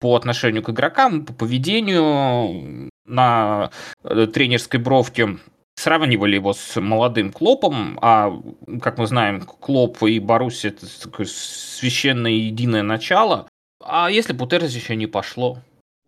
по 0.00 0.16
отношению 0.16 0.62
к 0.62 0.70
игрокам, 0.70 1.24
по 1.24 1.32
поведению 1.32 2.90
на 3.06 3.70
э, 4.02 4.26
тренерской 4.26 4.80
бровке 4.80 5.38
сравнивали 5.84 6.36
его 6.36 6.54
с 6.54 6.80
молодым 6.80 7.30
Клопом, 7.30 7.98
а, 8.00 8.32
как 8.80 8.96
мы 8.96 9.06
знаем, 9.06 9.42
Клоп 9.42 10.02
и 10.02 10.18
Баруси 10.18 10.68
это 10.68 10.86
такое 11.02 11.26
священное 11.26 12.32
единое 12.32 12.82
начало. 12.82 13.46
А 13.82 14.10
если 14.10 14.32
бы 14.32 14.46
у 14.46 14.48
еще 14.48 14.96
не 14.96 15.06
пошло? 15.06 15.58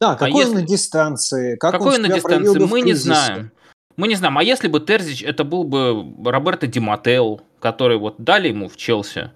Да, 0.00 0.14
какой 0.14 0.42
а 0.42 0.45
если... 0.45 0.54
на 0.54 0.62
дистанции? 0.62 1.56
Как 1.56 1.73
какой 1.73 1.97
он 1.97 2.02
на 2.02 2.09
дистанции? 2.09 2.59
Мы 2.59 2.80
не 2.80 2.95
знаем. 2.95 3.50
Мы 3.97 4.09
не 4.09 4.14
знаем. 4.14 4.38
А 4.38 4.42
если 4.42 4.68
бы 4.68 4.80
Терзич 4.80 5.23
это 5.23 5.45
был 5.45 5.64
бы 5.64 6.14
Роберто 6.25 6.66
Диматео, 6.66 7.40
который 7.61 7.99
вот 7.99 8.16
дали 8.18 8.49
ему 8.49 8.68
в 8.68 8.76
Челси, 8.76 9.30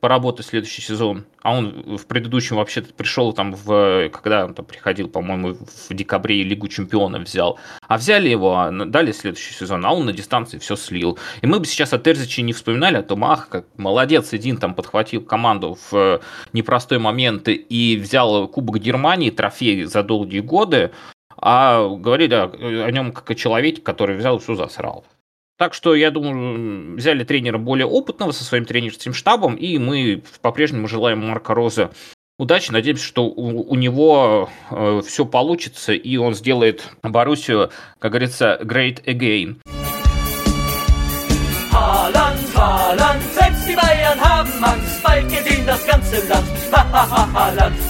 поработать 0.00 0.46
следующий 0.46 0.82
сезон, 0.82 1.24
а 1.42 1.54
он 1.54 1.96
в 1.98 2.06
предыдущем 2.06 2.56
вообще-то 2.56 2.92
пришел 2.94 3.32
там 3.32 3.54
в, 3.54 4.08
когда 4.10 4.46
он 4.46 4.54
там 4.54 4.64
приходил, 4.64 5.08
по-моему, 5.08 5.54
в 5.54 5.94
декабре 5.94 6.42
Лигу 6.42 6.68
Чемпионов 6.68 7.22
взял, 7.22 7.58
а 7.86 7.98
взяли 7.98 8.28
его, 8.28 8.56
а 8.56 8.70
дали 8.70 9.12
следующий 9.12 9.52
сезон, 9.54 9.84
а 9.84 9.92
он 9.92 10.06
на 10.06 10.12
дистанции 10.12 10.58
все 10.58 10.76
слил. 10.76 11.18
И 11.42 11.46
мы 11.46 11.60
бы 11.60 11.66
сейчас 11.66 11.92
о 11.92 11.98
Терзиче 11.98 12.42
не 12.42 12.52
вспоминали, 12.52 12.96
о 12.96 13.02
том, 13.02 13.24
ах, 13.24 13.48
как 13.48 13.66
молодец, 13.76 14.32
Эдин 14.32 14.56
там 14.56 14.74
подхватил 14.74 15.22
команду 15.22 15.78
в 15.90 16.20
непростой 16.52 16.98
момент 16.98 17.48
и 17.48 17.98
взял 18.02 18.48
Кубок 18.48 18.78
Германии, 18.78 19.30
трофей 19.30 19.84
за 19.84 20.02
долгие 20.02 20.40
годы, 20.40 20.92
а 21.36 21.88
говорили 21.88 22.34
о, 22.34 22.44
о 22.86 22.90
нем 22.90 23.12
как 23.12 23.30
о 23.30 23.34
человеке, 23.34 23.82
который 23.82 24.16
взял 24.16 24.36
и 24.36 24.40
все 24.40 24.54
засрал. 24.54 25.04
Так 25.60 25.74
что, 25.74 25.94
я 25.94 26.10
думаю, 26.10 26.96
взяли 26.96 27.22
тренера 27.22 27.58
более 27.58 27.84
опытного 27.84 28.32
со 28.32 28.44
своим 28.44 28.64
тренерским 28.64 29.12
штабом, 29.12 29.56
и 29.56 29.76
мы 29.76 30.22
по-прежнему 30.40 30.88
желаем 30.88 31.18
Марка 31.18 31.52
Роза 31.52 31.90
удачи. 32.38 32.70
Надеемся, 32.70 33.04
что 33.04 33.26
у, 33.26 33.70
у 33.70 33.74
него 33.74 34.48
э, 34.70 35.02
все 35.06 35.26
получится, 35.26 35.92
и 35.92 36.16
он 36.16 36.34
сделает 36.34 36.88
Боруссию, 37.02 37.70
как 37.98 38.12
говорится, 38.12 38.58
great 38.62 39.04
again. 39.04 39.58
Haaland, 41.70 42.38
Haaland! 42.54 43.20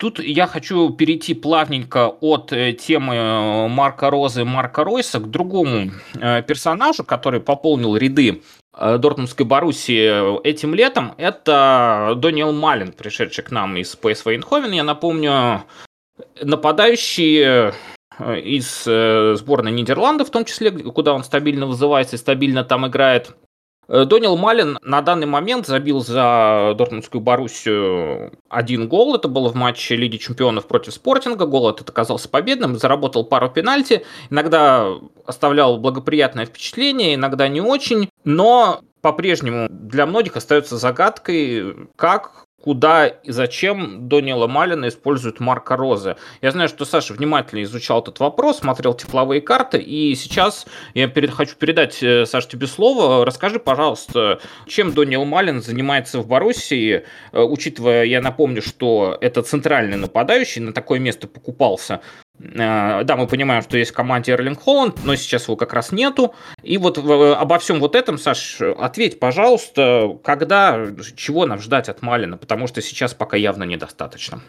Тут 0.00 0.18
я 0.18 0.46
хочу 0.46 0.88
перейти 0.88 1.34
плавненько 1.34 2.08
от 2.08 2.54
э, 2.54 2.72
темы 2.72 3.16
э, 3.16 3.68
Марка 3.68 4.08
Розы, 4.08 4.46
Марка 4.46 4.82
Ройса 4.82 5.20
к 5.20 5.28
другому 5.28 5.90
э, 6.18 6.42
персонажу, 6.42 7.04
который 7.04 7.40
пополнил 7.40 7.94
ряды 7.96 8.42
Дортмундской 8.72 9.44
Боруссии 9.44 10.42
этим 10.42 10.74
летом. 10.74 11.12
Это 11.18 12.14
Дониел 12.16 12.52
Малин, 12.52 12.92
пришедший 12.92 13.44
к 13.44 13.50
нам 13.50 13.76
из 13.76 13.94
ПСВ 13.94 14.28
Эйнховен. 14.28 14.72
Я 14.72 14.84
напомню, 14.84 15.64
нападающий 16.40 17.74
из 18.18 18.84
сборной 19.38 19.72
Нидерландов, 19.72 20.28
в 20.28 20.30
том 20.30 20.46
числе, 20.46 20.70
куда 20.70 21.12
он 21.12 21.24
стабильно 21.24 21.66
вызывается 21.66 22.16
и 22.16 22.18
стабильно 22.18 22.64
там 22.64 22.86
играет. 22.86 23.34
Э, 23.90 24.04
Донил 24.04 24.36
Малин 24.36 24.78
на 24.82 25.02
данный 25.02 25.26
момент 25.26 25.66
забил 25.66 26.00
за 26.00 26.74
Дортмундскую 26.78 27.20
Боруссию 27.20 28.32
один 28.48 28.88
гол. 28.88 29.16
Это 29.16 29.26
было 29.26 29.48
в 29.48 29.56
матче 29.56 29.96
Лиги 29.96 30.16
Чемпионов 30.16 30.66
против 30.66 30.94
Спортинга. 30.94 31.44
Гол 31.46 31.68
этот 31.68 31.90
оказался 31.90 32.28
победным. 32.28 32.78
Заработал 32.78 33.24
пару 33.24 33.50
пенальти. 33.50 34.06
Иногда 34.30 34.86
оставлял 35.26 35.78
благоприятное 35.78 36.46
впечатление, 36.46 37.16
иногда 37.16 37.48
не 37.48 37.60
очень. 37.60 38.08
Но 38.24 38.80
по-прежнему 39.00 39.66
для 39.68 40.06
многих 40.06 40.36
остается 40.36 40.76
загадкой, 40.76 41.88
как 41.96 42.44
куда 42.60 43.06
и 43.06 43.30
зачем 43.30 44.08
Дониела 44.08 44.46
Малина 44.46 44.88
используют 44.88 45.40
Марка 45.40 45.76
Розы. 45.76 46.16
Я 46.42 46.50
знаю, 46.50 46.68
что 46.68 46.84
Саша 46.84 47.14
внимательно 47.14 47.62
изучал 47.62 48.00
этот 48.02 48.20
вопрос, 48.20 48.58
смотрел 48.58 48.94
тепловые 48.94 49.40
карты, 49.40 49.78
и 49.78 50.14
сейчас 50.14 50.66
я 50.94 51.08
перед, 51.08 51.30
хочу 51.30 51.56
передать, 51.56 52.02
э, 52.02 52.26
Саше, 52.26 52.48
тебе 52.48 52.66
слово. 52.66 53.24
Расскажи, 53.24 53.58
пожалуйста, 53.58 54.40
чем 54.66 54.92
Дониел 54.92 55.24
Малин 55.24 55.62
занимается 55.62 56.20
в 56.20 56.26
Боруссии, 56.26 57.04
э, 57.32 57.40
учитывая, 57.40 58.04
я 58.04 58.20
напомню, 58.20 58.62
что 58.62 59.16
это 59.20 59.42
центральный 59.42 59.96
нападающий, 59.96 60.60
на 60.60 60.72
такое 60.72 60.98
место 60.98 61.26
покупался 61.26 62.00
да, 62.42 63.16
мы 63.18 63.26
понимаем, 63.26 63.62
что 63.62 63.76
есть 63.76 63.90
в 63.90 63.94
команде 63.94 64.32
Эрлинг 64.32 64.62
Холланд, 64.62 65.04
но 65.04 65.14
сейчас 65.14 65.44
его 65.44 65.56
как 65.56 65.74
раз 65.74 65.92
нету. 65.92 66.34
И 66.62 66.78
вот 66.78 66.96
обо 66.96 67.58
всем 67.58 67.80
вот 67.80 67.94
этом, 67.94 68.16
Саш, 68.16 68.62
ответь, 68.62 69.20
пожалуйста, 69.20 70.18
когда, 70.24 70.86
чего 71.16 71.44
нам 71.44 71.60
ждать 71.60 71.90
от 71.90 72.00
Малина, 72.00 72.38
потому 72.38 72.66
что 72.66 72.80
сейчас 72.80 73.12
пока 73.12 73.36
явно 73.36 73.64
недостаточно. 73.64 74.40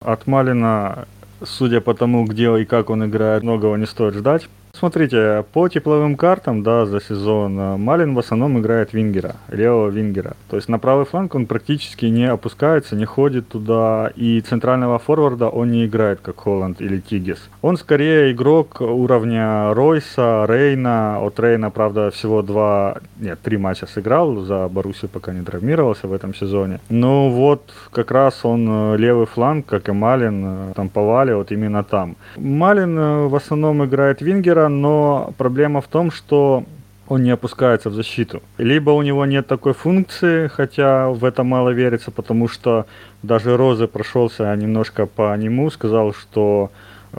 От 0.00 0.28
Малина, 0.28 1.08
судя 1.42 1.80
по 1.80 1.94
тому, 1.94 2.24
где 2.26 2.56
и 2.58 2.64
как 2.64 2.90
он 2.90 3.06
играет, 3.06 3.42
многого 3.42 3.76
не 3.76 3.86
стоит 3.86 4.14
ждать. 4.14 4.48
Смотрите, 4.72 5.44
по 5.52 5.68
тепловым 5.68 6.16
картам, 6.16 6.62
да, 6.62 6.86
за 6.86 7.00
сезон 7.00 7.58
э, 7.58 7.76
Малин 7.76 8.14
в 8.14 8.18
основном 8.18 8.58
играет 8.58 8.94
вингера, 8.94 9.36
левого 9.48 9.90
вингера. 9.90 10.34
То 10.48 10.56
есть 10.56 10.68
на 10.68 10.78
правый 10.78 11.04
фланг 11.04 11.34
он 11.34 11.46
практически 11.46 12.06
не 12.06 12.24
опускается, 12.24 12.96
не 12.96 13.04
ходит 13.04 13.48
туда, 13.48 14.10
и 14.16 14.40
центрального 14.40 14.98
форварда 14.98 15.48
он 15.48 15.70
не 15.70 15.84
играет, 15.84 16.20
как 16.20 16.40
Холланд 16.40 16.80
или 16.80 17.00
Тигис. 17.00 17.38
Он 17.60 17.76
скорее 17.76 18.32
игрок 18.32 18.80
уровня 18.80 19.74
Ройса, 19.74 20.46
Рейна. 20.48 21.18
От 21.20 21.38
Рейна, 21.38 21.70
правда, 21.70 22.10
всего 22.10 22.42
два, 22.42 22.96
нет, 23.20 23.38
три 23.42 23.58
матча 23.58 23.86
сыграл, 23.86 24.36
за 24.40 24.68
Боруссию 24.68 25.10
пока 25.10 25.32
не 25.32 25.42
травмировался 25.42 26.08
в 26.08 26.12
этом 26.14 26.34
сезоне. 26.34 26.80
Но 26.88 27.30
вот 27.30 27.62
как 27.92 28.10
раз 28.10 28.44
он 28.44 28.66
э, 28.68 28.96
левый 28.96 29.26
фланг, 29.26 29.66
как 29.66 29.88
и 29.88 29.92
Малин, 29.92 30.44
э, 30.44 30.72
там 30.74 30.88
повали, 30.88 31.34
вот 31.34 31.52
именно 31.52 31.84
там. 31.84 32.16
Малин 32.36 33.28
в 33.28 33.34
основном 33.36 33.84
играет 33.84 34.22
вингера, 34.22 34.61
Миллера, 34.62 34.68
но 34.68 35.32
проблема 35.38 35.80
в 35.80 35.88
том, 35.88 36.10
что 36.10 36.64
он 37.08 37.22
не 37.22 37.30
опускается 37.30 37.90
в 37.90 37.94
защиту. 37.94 38.42
Либо 38.58 38.90
у 38.90 39.02
него 39.02 39.26
нет 39.26 39.46
такой 39.46 39.74
функции, 39.74 40.48
хотя 40.48 41.08
в 41.08 41.24
это 41.24 41.44
мало 41.44 41.70
верится, 41.70 42.10
потому 42.10 42.48
что 42.48 42.86
даже 43.22 43.56
Розы 43.56 43.86
прошелся 43.86 44.54
немножко 44.56 45.06
по 45.06 45.36
нему, 45.36 45.70
сказал, 45.70 46.14
что 46.14 46.70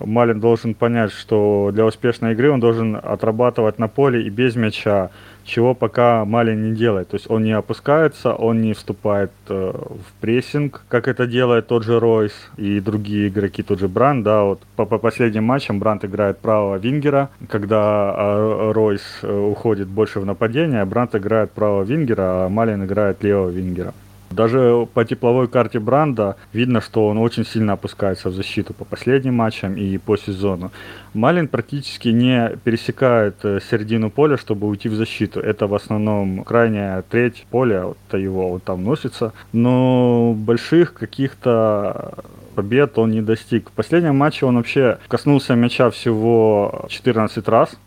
Малин 0.02 0.40
должен 0.40 0.74
понять, 0.74 1.12
что 1.12 1.72
для 1.74 1.86
успешной 1.86 2.34
игры 2.34 2.52
он 2.52 2.60
должен 2.60 2.96
отрабатывать 2.96 3.80
на 3.80 3.88
поле 3.88 4.24
и 4.24 4.30
без 4.30 4.56
мяча 4.56 5.10
чего 5.46 5.74
пока 5.74 6.26
Малин 6.26 6.70
не 6.70 6.76
делает. 6.76 7.10
То 7.10 7.16
есть 7.16 7.30
он 7.30 7.44
не 7.44 7.52
опускается, 7.52 8.34
он 8.34 8.62
не 8.62 8.74
вступает 8.74 9.32
э, 9.50 9.74
в 9.74 10.22
прессинг, 10.22 10.84
как 10.88 11.08
это 11.08 11.28
делает 11.28 11.68
тот 11.68 11.84
же 11.84 12.00
Ройс 12.00 12.34
и 12.58 12.80
другие 12.80 13.28
игроки, 13.28 13.62
тот 13.62 13.80
же 13.80 13.88
Бранд. 13.88 14.24
Да, 14.24 14.44
вот 14.44 14.62
по, 14.76 14.86
по 14.86 14.98
последним 14.98 15.44
матчам 15.44 15.80
Бранд 15.80 16.06
играет 16.06 16.40
правого 16.40 16.78
вингера, 16.78 17.30
когда 17.50 18.14
э, 18.16 18.72
Ройс 18.74 19.02
э, 19.22 19.38
уходит 19.38 19.88
больше 19.88 20.20
в 20.20 20.26
нападение, 20.26 20.82
а 20.82 20.86
Бранд 20.86 21.16
играет 21.16 21.52
правого 21.52 21.84
вингера, 21.84 22.46
а 22.46 22.50
Малин 22.50 22.86
играет 22.86 23.24
левого 23.24 23.50
вингера. 23.50 23.94
Даже 24.34 24.88
по 24.94 25.06
тепловой 25.06 25.48
карте 25.48 25.80
Бранда 25.80 26.38
видно, 26.54 26.82
что 26.82 27.08
он 27.08 27.18
очень 27.18 27.46
сильно 27.46 27.74
опускается 27.74 28.30
в 28.30 28.34
защиту 28.34 28.74
по 28.74 28.84
последним 28.84 29.36
матчам 29.36 29.76
и 29.76 29.98
по 29.98 30.18
сезону. 30.18 30.72
Малин 31.14 31.48
практически 31.48 32.10
не 32.10 32.58
пересекает 32.64 33.36
э, 33.44 33.60
середину 33.70 34.10
поля, 34.10 34.38
чтобы 34.38 34.68
уйти 34.68 34.90
в 34.90 34.96
защиту. 34.96 35.40
Это 35.40 35.68
в 35.68 35.76
основном 35.76 36.44
крайняя 36.44 37.04
треть 37.04 37.46
поля, 37.52 37.86
вот 37.86 37.98
его 38.14 38.50
вот 38.50 38.64
там 38.64 38.84
носится. 38.84 39.34
Но 39.52 40.34
больших 40.36 40.96
каких-то 40.96 42.16
побед 42.56 42.98
он 42.98 43.12
не 43.12 43.22
достиг. 43.22 43.70
В 43.70 43.74
последнем 43.74 44.16
матче 44.16 44.46
он 44.46 44.58
вообще 44.58 44.98
коснулся 45.08 45.54
мяча 45.56 45.90
всего 45.92 46.86
14 46.90 47.48
раз. 47.48 47.78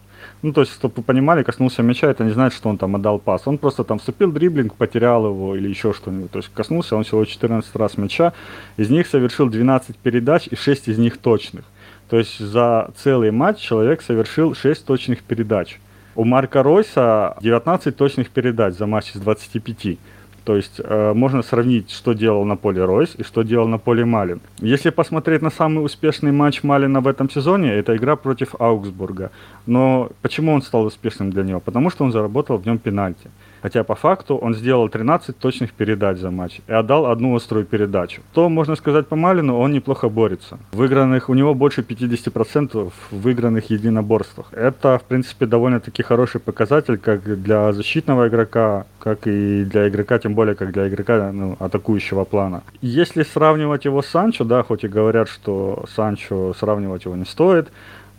Ну, 0.46 0.52
то 0.52 0.60
есть, 0.60 0.74
чтобы 0.74 0.94
вы 0.98 1.02
понимали, 1.02 1.42
коснулся 1.42 1.82
мяча, 1.82 2.08
это 2.08 2.22
не 2.22 2.30
значит, 2.30 2.56
что 2.56 2.68
он 2.68 2.78
там 2.78 2.94
отдал 2.94 3.18
пас. 3.18 3.48
Он 3.48 3.58
просто 3.58 3.82
там 3.82 3.98
вступил 3.98 4.30
дриблинг, 4.30 4.76
потерял 4.76 5.26
его 5.26 5.56
или 5.56 5.68
еще 5.68 5.92
что-нибудь. 5.92 6.30
То 6.30 6.38
есть, 6.38 6.52
коснулся 6.54 6.94
он 6.94 7.02
всего 7.02 7.24
14 7.24 7.74
раз 7.74 7.98
мяча, 7.98 8.32
из 8.76 8.88
них 8.88 9.08
совершил 9.08 9.48
12 9.48 9.96
передач 9.96 10.46
и 10.48 10.54
6 10.54 10.86
из 10.86 10.98
них 10.98 11.18
точных. 11.18 11.64
То 12.08 12.16
есть, 12.16 12.38
за 12.38 12.92
целый 12.96 13.32
матч 13.32 13.58
человек 13.58 14.02
совершил 14.02 14.54
6 14.54 14.86
точных 14.86 15.24
передач. 15.24 15.80
У 16.14 16.22
Марка 16.22 16.62
Ройса 16.62 17.36
19 17.40 17.96
точных 17.96 18.30
передач 18.30 18.74
за 18.74 18.86
матч 18.86 19.16
из 19.16 19.20
25. 19.20 19.98
То 20.46 20.54
есть 20.54 20.80
э, 20.84 21.12
можно 21.12 21.42
сравнить, 21.42 21.90
что 21.90 22.12
делал 22.12 22.44
на 22.44 22.56
поле 22.56 22.84
Ройс 22.84 23.16
и 23.18 23.24
что 23.24 23.42
делал 23.42 23.66
на 23.68 23.78
поле 23.78 24.04
Малин. 24.04 24.40
Если 24.60 24.90
посмотреть 24.90 25.42
на 25.42 25.50
самый 25.50 25.84
успешный 25.84 26.30
матч 26.30 26.62
Малина 26.62 27.00
в 27.00 27.08
этом 27.08 27.28
сезоне, 27.28 27.72
это 27.72 27.96
игра 27.96 28.14
против 28.14 28.54
Аугсбурга. 28.60 29.30
Но 29.66 30.08
почему 30.22 30.52
он 30.52 30.62
стал 30.62 30.84
успешным 30.84 31.30
для 31.30 31.42
него? 31.42 31.58
Потому 31.58 31.90
что 31.90 32.04
он 32.04 32.12
заработал 32.12 32.58
в 32.58 32.66
нем 32.66 32.78
пенальти. 32.78 33.28
Хотя 33.62 33.84
по 33.84 33.94
факту 33.94 34.36
он 34.36 34.54
сделал 34.54 34.88
13 34.88 35.38
точных 35.38 35.72
передач 35.72 36.18
за 36.18 36.30
матч 36.30 36.60
и 36.66 36.72
отдал 36.72 37.06
одну 37.06 37.34
острую 37.34 37.64
передачу. 37.64 38.22
То, 38.32 38.48
можно 38.48 38.76
сказать, 38.76 39.06
по 39.06 39.16
Малину 39.16 39.58
он 39.58 39.72
неплохо 39.72 40.08
борется. 40.08 40.58
Выигранных 40.72 41.28
у 41.28 41.34
него 41.34 41.54
больше 41.54 41.82
50% 41.82 42.90
в 42.90 43.16
выигранных 43.16 43.70
единоборствах. 43.70 44.46
Это, 44.52 44.98
в 44.98 45.04
принципе, 45.04 45.46
довольно-таки 45.46 46.02
хороший 46.02 46.40
показатель 46.40 46.98
как 46.98 47.42
для 47.42 47.72
защитного 47.72 48.28
игрока, 48.28 48.86
как 48.98 49.26
и 49.26 49.64
для 49.64 49.88
игрока, 49.88 50.18
тем 50.18 50.34
более 50.34 50.54
как 50.54 50.72
для 50.72 50.88
игрока 50.88 51.32
ну, 51.32 51.56
атакующего 51.58 52.24
плана. 52.24 52.62
Если 52.82 53.22
сравнивать 53.22 53.84
его 53.84 54.02
с 54.02 54.06
Санчо, 54.06 54.44
да, 54.44 54.62
хоть 54.62 54.84
и 54.84 54.88
говорят, 54.88 55.28
что 55.28 55.84
Санчо 55.94 56.54
сравнивать 56.54 57.04
его 57.04 57.16
не 57.16 57.24
стоит, 57.24 57.68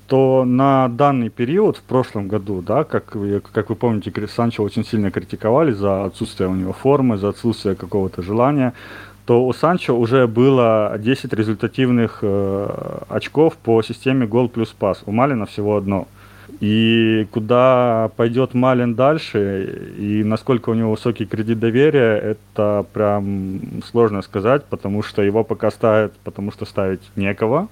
то 0.07 0.45
на 0.45 0.87
данный 0.87 1.29
период 1.29 1.77
в 1.77 1.81
прошлом 1.81 2.27
году, 2.27 2.61
да, 2.61 2.83
как, 2.83 3.15
как 3.51 3.69
вы 3.69 3.75
помните, 3.75 4.11
Санчо 4.27 4.63
очень 4.63 4.85
сильно 4.85 5.11
критиковали 5.11 5.71
за 5.71 6.05
отсутствие 6.05 6.49
у 6.49 6.55
него 6.55 6.73
формы, 6.73 7.17
за 7.17 7.29
отсутствие 7.29 7.75
какого-то 7.75 8.21
желания, 8.21 8.73
то 9.25 9.45
у 9.45 9.51
Санчо 9.51 9.93
уже 9.93 10.25
было 10.25 10.95
10 10.97 11.33
результативных 11.33 12.19
э, 12.21 12.99
очков 13.09 13.57
по 13.57 13.83
системе 13.83 14.25
гол 14.25 14.47
плюс 14.47 14.69
пас. 14.69 15.03
У 15.05 15.11
Малина 15.11 15.45
всего 15.45 15.75
одно. 15.75 16.07
И 16.61 17.27
куда 17.31 18.09
пойдет 18.15 18.53
Малин 18.53 18.95
дальше, 18.95 19.93
и 19.97 20.23
насколько 20.23 20.69
у 20.69 20.73
него 20.73 20.91
высокий 20.91 21.25
кредит 21.25 21.59
доверия, 21.59 22.17
это 22.17 22.85
прям 22.93 23.59
сложно 23.91 24.21
сказать, 24.21 24.63
потому 24.63 25.03
что 25.03 25.21
его 25.21 25.43
пока 25.43 25.69
ставят, 25.71 26.13
потому 26.23 26.51
что 26.53 26.65
ставить 26.65 27.01
некого 27.17 27.67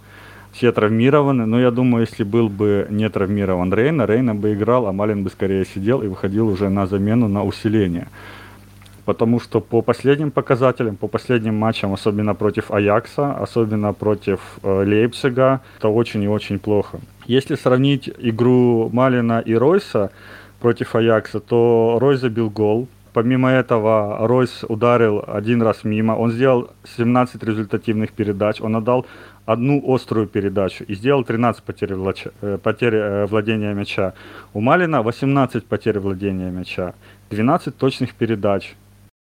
все 0.55 0.71
травмированы. 0.71 1.45
Но 1.45 1.59
я 1.59 1.71
думаю, 1.71 2.05
если 2.09 2.24
был 2.24 2.50
бы 2.50 2.88
не 2.89 3.09
травмирован 3.09 3.74
Рейна, 3.74 4.05
Рейна 4.05 4.35
бы 4.35 4.53
играл, 4.53 4.88
а 4.88 4.91
Малин 4.91 5.24
бы 5.24 5.29
скорее 5.29 5.65
сидел 5.65 6.01
и 6.01 6.07
выходил 6.07 6.47
уже 6.47 6.69
на 6.69 6.88
замену, 6.88 7.27
на 7.27 7.43
усиление. 7.43 8.07
Потому 9.03 9.39
что 9.39 9.62
по 9.62 9.81
последним 9.81 10.31
показателям, 10.31 10.95
по 10.95 11.07
последним 11.07 11.55
матчам, 11.55 11.93
особенно 11.93 12.33
против 12.33 12.71
Аякса, 12.71 13.33
особенно 13.33 13.93
против 13.93 14.39
э, 14.63 14.83
Лейпцига, 14.83 15.62
это 15.77 15.89
очень 15.89 16.24
и 16.24 16.27
очень 16.27 16.57
плохо. 16.57 17.00
Если 17.27 17.55
сравнить 17.55 18.09
игру 18.17 18.89
Малина 18.91 19.41
и 19.41 19.53
Ройса 19.53 20.09
против 20.59 20.95
Аякса, 20.95 21.39
то 21.39 21.97
Ройс 22.00 22.21
забил 22.21 22.50
гол, 22.50 22.88
Помимо 23.15 23.50
этого, 23.50 24.27
Ройс 24.27 24.65
ударил 24.67 25.24
один 25.25 25.62
раз 25.62 25.85
мимо. 25.85 26.17
Он 26.17 26.31
сделал 26.31 26.71
17 26.97 27.41
результативных 27.43 28.12
передач. 28.12 28.59
Он 28.59 28.75
отдал 28.75 29.05
одну 29.45 29.81
острую 29.85 30.27
передачу 30.27 30.83
и 30.83 30.95
сделал 30.95 31.23
13 31.23 31.63
потерь, 31.63 31.93
влач... 31.95 32.25
Э, 32.41 32.57
потерь 32.61 32.95
э, 32.95 33.25
владения 33.25 33.73
мяча. 33.73 34.13
У 34.53 34.61
Малина 34.61 35.01
18 35.01 35.65
потерь 35.65 35.99
владения 35.99 36.51
мяча, 36.51 36.93
12 37.29 37.77
точных 37.77 38.13
передач 38.13 38.75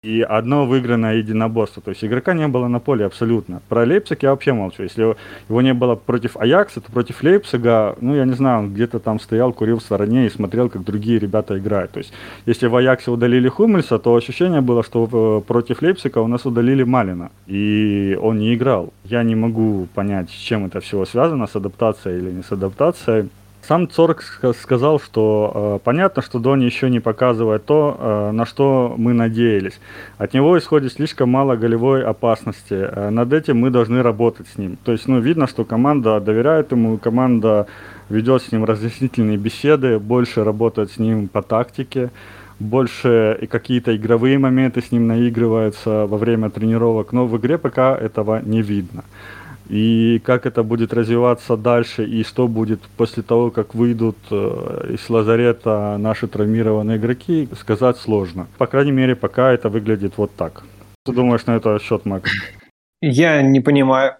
и 0.04 0.22
одно 0.24 0.66
выигранное 0.66 1.18
единоборство. 1.18 1.80
То 1.84 1.92
есть 1.92 2.04
игрока 2.04 2.34
не 2.34 2.48
было 2.48 2.68
на 2.68 2.80
поле 2.80 3.06
абсолютно. 3.06 3.62
Про 3.70 3.86
Лейпциг 3.86 4.24
я 4.24 4.32
вообще 4.32 4.52
молчу. 4.52 4.82
Если 4.82 5.16
его 5.48 5.62
не 5.62 5.76
было 5.76 5.94
против 5.94 6.38
Аякса, 6.38 6.82
то 6.82 6.92
против 6.92 7.22
Лейпцига, 7.22 7.96
ну 8.02 8.16
я 8.16 8.26
не 8.26 8.34
знаю, 8.34 8.60
он 8.62 8.74
где-то 8.74 8.98
там 8.98 9.20
стоял, 9.20 9.54
курил 9.54 9.78
в 9.78 9.84
стороне 9.84 10.26
и 10.26 10.32
смотрел, 10.32 10.70
как 10.70 10.84
другие 10.84 11.20
ребята 11.20 11.56
играют. 11.60 11.92
То 11.92 12.00
есть 12.00 12.14
если 12.48 12.66
в 12.66 12.76
Аяксе 12.76 13.12
удалили 13.12 13.48
Хумельса, 13.48 14.00
то 14.00 14.16
ощущение 14.16 14.62
было, 14.62 14.84
что 14.84 15.08
э, 15.12 15.48
против 15.48 15.84
Лейпцига 15.84 16.18
у 16.18 16.28
нас 16.28 16.48
удалили 16.48 16.82
Малина. 16.82 17.30
И 17.46 18.18
он 18.20 18.40
не 18.40 18.56
играл. 18.56 18.92
Я 19.04 19.22
не 19.22 19.36
могу 19.36 19.88
понять, 19.94 20.32
с 20.32 20.34
чем 20.34 20.66
это 20.66 20.80
все 20.80 21.06
связано, 21.06 21.46
с 21.46 21.56
адаптацией 21.56 22.18
или 22.18 22.32
не 22.32 22.42
с 22.42 22.52
адаптацией. 22.52 23.30
Сам 23.68 23.88
Цорк 23.88 24.24
сказал, 24.60 25.00
что 25.00 25.52
э, 25.54 25.80
понятно, 25.84 26.24
что 26.24 26.40
Дони 26.40 26.66
еще 26.66 26.90
не 26.90 27.00
показывает 27.00 27.64
то, 27.66 27.96
э, 28.00 28.32
на 28.32 28.46
что 28.46 28.96
мы 28.98 29.14
надеялись. 29.14 29.80
От 30.18 30.34
него 30.34 30.58
исходит 30.58 30.94
слишком 30.94 31.30
мало 31.30 31.56
голевой 31.56 32.04
опасности. 32.04 32.74
Э, 32.74 33.10
над 33.12 33.32
этим 33.34 33.60
мы 33.60 33.70
должны 33.70 34.02
работать 34.02 34.48
с 34.48 34.58
ним. 34.58 34.78
То 34.84 34.92
есть, 34.92 35.08
ну, 35.08 35.20
видно, 35.20 35.48
что 35.48 35.64
команда 35.64 36.20
доверяет 36.20 36.72
ему, 36.72 36.98
команда 36.98 37.68
ведет 38.10 38.42
с 38.42 38.52
ним 38.52 38.66
разъяснительные 38.66 39.38
беседы, 39.38 40.00
больше 40.00 40.44
работает 40.44 40.92
с 40.92 40.98
ним 40.98 41.28
по 41.28 41.44
тактике, 41.44 42.10
больше 42.60 43.38
и 43.42 43.46
какие-то 43.46 43.96
игровые 43.96 44.40
моменты 44.40 44.82
с 44.82 44.92
ним 44.92 45.08
наигрываются 45.08 46.08
во 46.08 46.18
время 46.18 46.50
тренировок. 46.50 47.14
Но 47.14 47.28
в 47.28 47.38
игре 47.38 47.60
пока 47.60 47.96
этого 47.96 48.42
не 48.44 48.64
видно. 48.64 49.04
И 49.72 50.20
как 50.26 50.46
это 50.46 50.64
будет 50.64 50.94
развиваться 50.94 51.56
дальше, 51.56 52.06
и 52.06 52.24
что 52.24 52.50
будет 52.50 52.82
после 52.98 53.24
того, 53.24 53.52
как 53.52 53.74
выйдут 53.74 54.18
э, 54.30 54.96
из 54.96 55.10
лазарета 55.10 55.96
наши 55.98 56.28
травмированные 56.28 56.98
игроки, 56.98 57.48
сказать 57.58 57.96
сложно. 57.96 58.48
По 58.58 58.68
крайней 58.68 58.92
мере, 58.92 59.16
пока 59.16 59.54
это 59.54 59.70
выглядит 59.70 60.18
вот 60.18 60.32
так. 60.36 60.64
Что 61.06 61.16
думаешь 61.16 61.46
на 61.46 61.56
этот 61.56 61.82
счет, 61.82 62.06
Макс? 62.06 62.30
Я 63.02 63.42
не 63.42 63.62
понимаю. 63.62 64.16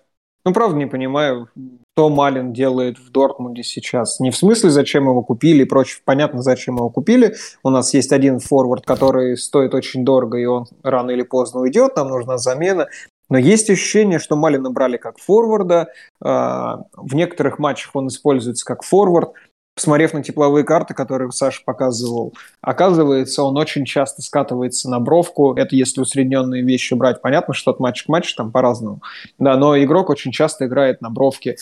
Ну, 0.46 0.54
правда, 0.54 0.78
не 0.78 0.88
понимаю, 0.88 1.50
что 1.98 2.10
Малин 2.10 2.54
делает 2.54 2.98
в 2.98 3.12
Дортмунде 3.12 3.64
сейчас. 3.64 4.22
Не 4.22 4.32
в 4.32 4.38
смысле, 4.38 4.70
зачем 4.70 5.04
его 5.04 5.22
купили 5.22 5.64
и 5.64 5.66
прочее. 5.66 6.02
Понятно, 6.06 6.42
зачем 6.42 6.78
его 6.78 6.90
купили. 6.90 7.36
У 7.62 7.70
нас 7.70 7.94
есть 7.94 8.14
один 8.14 8.40
форвард, 8.40 8.86
который 8.86 9.38
стоит 9.38 9.76
очень 9.76 10.06
дорого, 10.06 10.38
и 10.38 10.46
он 10.46 10.66
рано 10.82 11.12
или 11.12 11.24
поздно 11.24 11.60
уйдет. 11.60 11.98
Нам 11.98 12.08
нужна 12.08 12.38
замена. 12.38 12.88
Но 13.32 13.38
есть 13.38 13.70
ощущение, 13.70 14.20
что 14.20 14.36
Малина 14.36 14.72
брали 14.72 14.98
как 14.98 15.18
форварда. 15.18 15.88
А, 16.22 16.82
в 16.94 17.16
некоторых 17.16 17.60
матчах 17.60 17.96
он 17.96 18.10
используется 18.10 18.66
как 18.66 18.84
форвард. 18.84 19.32
Посмотрев 19.74 20.14
на 20.14 20.22
тепловые 20.22 20.66
карты, 20.66 20.94
которые 20.94 21.32
Саша 21.32 21.62
показывал, 21.66 22.34
оказывается, 22.60 23.44
он 23.44 23.58
очень 23.58 23.86
часто 23.86 24.22
скатывается 24.22 24.90
на 24.90 25.00
бровку. 25.00 25.54
Это 25.56 25.78
если 25.78 26.02
усредненные 26.02 26.62
вещи 26.62 26.94
брать. 26.94 27.22
Понятно, 27.22 27.54
что 27.54 27.72
от 27.72 27.80
матча 27.80 28.04
к 28.04 28.10
матчу 28.10 28.36
там 28.36 28.52
по-разному. 28.52 29.02
Да, 29.40 29.56
но 29.56 29.82
игрок 29.82 30.10
очень 30.10 30.34
часто 30.34 30.66
играет 30.66 31.02
на 31.02 31.10
бровке 31.10 31.56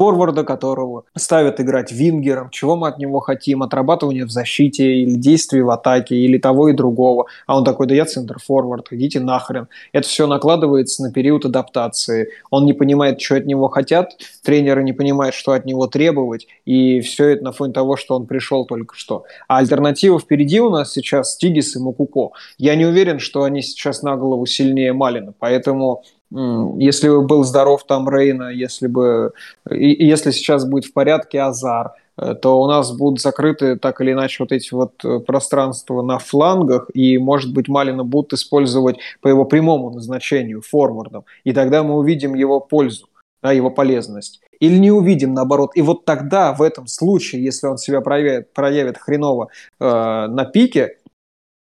форварда, 0.00 0.44
которого 0.44 1.04
ставят 1.14 1.60
играть 1.60 1.92
вингером, 1.92 2.48
чего 2.48 2.74
мы 2.74 2.88
от 2.88 2.96
него 2.96 3.20
хотим, 3.20 3.62
отрабатывание 3.62 4.24
в 4.24 4.30
защите 4.30 4.94
или 4.94 5.14
действий 5.14 5.60
в 5.60 5.68
атаке, 5.68 6.16
или 6.16 6.38
того 6.38 6.70
и 6.70 6.72
другого. 6.72 7.26
А 7.46 7.58
он 7.58 7.64
такой, 7.66 7.86
да 7.86 7.94
я 7.94 8.06
центр-форвард, 8.06 8.86
идите 8.92 9.20
нахрен. 9.20 9.68
Это 9.92 10.08
все 10.08 10.26
накладывается 10.26 11.02
на 11.02 11.12
период 11.12 11.44
адаптации. 11.44 12.30
Он 12.48 12.64
не 12.64 12.72
понимает, 12.72 13.20
что 13.20 13.34
от 13.34 13.44
него 13.44 13.68
хотят, 13.68 14.16
тренеры 14.42 14.82
не 14.84 14.94
понимают, 14.94 15.34
что 15.34 15.52
от 15.52 15.66
него 15.66 15.86
требовать, 15.86 16.46
и 16.64 17.02
все 17.02 17.28
это 17.28 17.44
на 17.44 17.52
фоне 17.52 17.74
того, 17.74 17.98
что 17.98 18.16
он 18.16 18.26
пришел 18.26 18.64
только 18.64 18.94
что. 18.96 19.24
А 19.48 19.58
альтернатива 19.58 20.18
впереди 20.18 20.60
у 20.60 20.70
нас 20.70 20.94
сейчас 20.94 21.36
Тигис 21.36 21.76
и 21.76 21.78
Мукуко. 21.78 22.30
Я 22.56 22.74
не 22.74 22.86
уверен, 22.86 23.18
что 23.18 23.42
они 23.42 23.60
сейчас 23.60 24.02
на 24.02 24.16
голову 24.16 24.46
сильнее 24.46 24.94
Малина, 24.94 25.34
поэтому 25.38 26.04
если 26.30 27.08
бы 27.08 27.22
был 27.22 27.44
здоров 27.44 27.84
там 27.84 28.08
Рейна, 28.08 28.50
если 28.50 28.86
бы, 28.86 29.32
и, 29.70 30.06
если 30.06 30.30
сейчас 30.30 30.64
будет 30.64 30.84
в 30.84 30.92
порядке 30.92 31.40
Азар, 31.40 31.94
э, 32.16 32.34
то 32.34 32.60
у 32.60 32.68
нас 32.68 32.92
будут 32.92 33.20
закрыты 33.20 33.76
так 33.76 34.00
или 34.00 34.12
иначе 34.12 34.42
вот 34.44 34.52
эти 34.52 34.72
вот 34.72 35.04
э, 35.04 35.18
пространства 35.18 36.02
на 36.02 36.18
флангах, 36.18 36.88
и, 36.94 37.18
может 37.18 37.52
быть, 37.52 37.68
Малина 37.68 38.04
будут 38.04 38.32
использовать 38.34 38.98
по 39.20 39.28
его 39.28 39.44
прямому 39.44 39.90
назначению, 39.90 40.62
форвардом, 40.62 41.24
и 41.42 41.52
тогда 41.52 41.82
мы 41.82 41.96
увидим 41.96 42.34
его 42.34 42.60
пользу, 42.60 43.08
да, 43.42 43.50
его 43.50 43.70
полезность. 43.70 44.40
Или 44.60 44.76
не 44.76 44.90
увидим, 44.90 45.32
наоборот. 45.32 45.70
И 45.74 45.80
вот 45.80 46.04
тогда, 46.04 46.52
в 46.52 46.60
этом 46.60 46.86
случае, 46.86 47.42
если 47.42 47.66
он 47.66 47.78
себя 47.78 48.02
проявит, 48.02 48.52
проявит 48.52 48.98
хреново 48.98 49.48
э, 49.80 49.84
на 50.28 50.44
пике, 50.44 50.98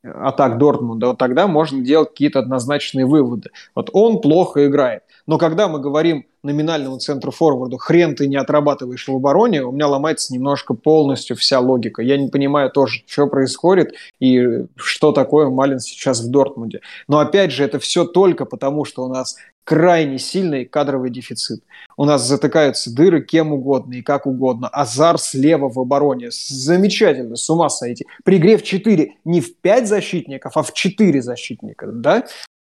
атак 0.04 0.58
Дортмунда, 0.58 1.08
вот 1.08 1.18
тогда 1.18 1.48
можно 1.48 1.82
делать 1.82 2.10
какие-то 2.10 2.40
однозначные 2.40 3.06
выводы. 3.06 3.50
Вот 3.76 3.90
он 3.94 4.22
плохо 4.22 4.66
играет. 4.68 5.04
Но 5.28 5.38
когда 5.38 5.68
мы 5.68 5.80
говорим 5.80 6.26
номинальному 6.42 6.98
центру 7.00 7.32
форварду, 7.32 7.78
хрен 7.78 8.16
ты 8.16 8.28
не 8.28 8.38
отрабатываешь 8.38 9.08
в 9.08 9.16
обороне, 9.16 9.62
у 9.62 9.72
меня 9.72 9.88
ломается 9.88 10.34
немножко 10.34 10.74
полностью 10.74 11.36
вся 11.36 11.60
логика. 11.60 12.02
Я 12.02 12.18
не 12.18 12.30
понимаю 12.30 12.72
тоже, 12.72 13.04
что 13.06 13.28
происходит 13.28 13.94
и 14.20 14.66
что 14.76 15.12
такое 15.12 15.50
Малин 15.50 15.80
сейчас 15.80 16.22
в 16.22 16.32
Дортмунде. 16.32 16.80
Но 17.08 17.20
опять 17.20 17.52
же, 17.52 17.64
это 17.64 17.80
все 17.80 18.06
только 18.06 18.46
потому, 18.46 18.86
что 18.86 19.04
у 19.04 19.10
нас 19.10 19.36
крайне 19.64 20.18
сильный 20.18 20.66
кадровый 20.66 21.10
дефицит. 21.12 21.64
У 21.98 22.06
нас 22.06 22.26
затыкаются 22.26 22.94
дыры 22.94 23.22
кем 23.22 23.54
угодно 23.54 23.94
и 23.96 24.02
как 24.02 24.26
угодно. 24.26 24.68
Азар 24.70 25.18
слева 25.20 25.70
в 25.70 25.80
обороне. 25.80 26.30
Замечательно, 26.32 27.36
с 27.36 27.50
ума 27.50 27.70
сойти. 27.70 28.06
При 28.24 28.38
игре 28.38 28.58
в 28.58 28.64
4 28.64 29.16
не 29.26 29.42
в 29.42 29.58
5 29.58 29.88
защитников, 29.88 30.58
а 30.58 30.64
в 30.64 30.74
4 30.74 31.22
защитника. 31.22 31.88
Да? 31.88 32.26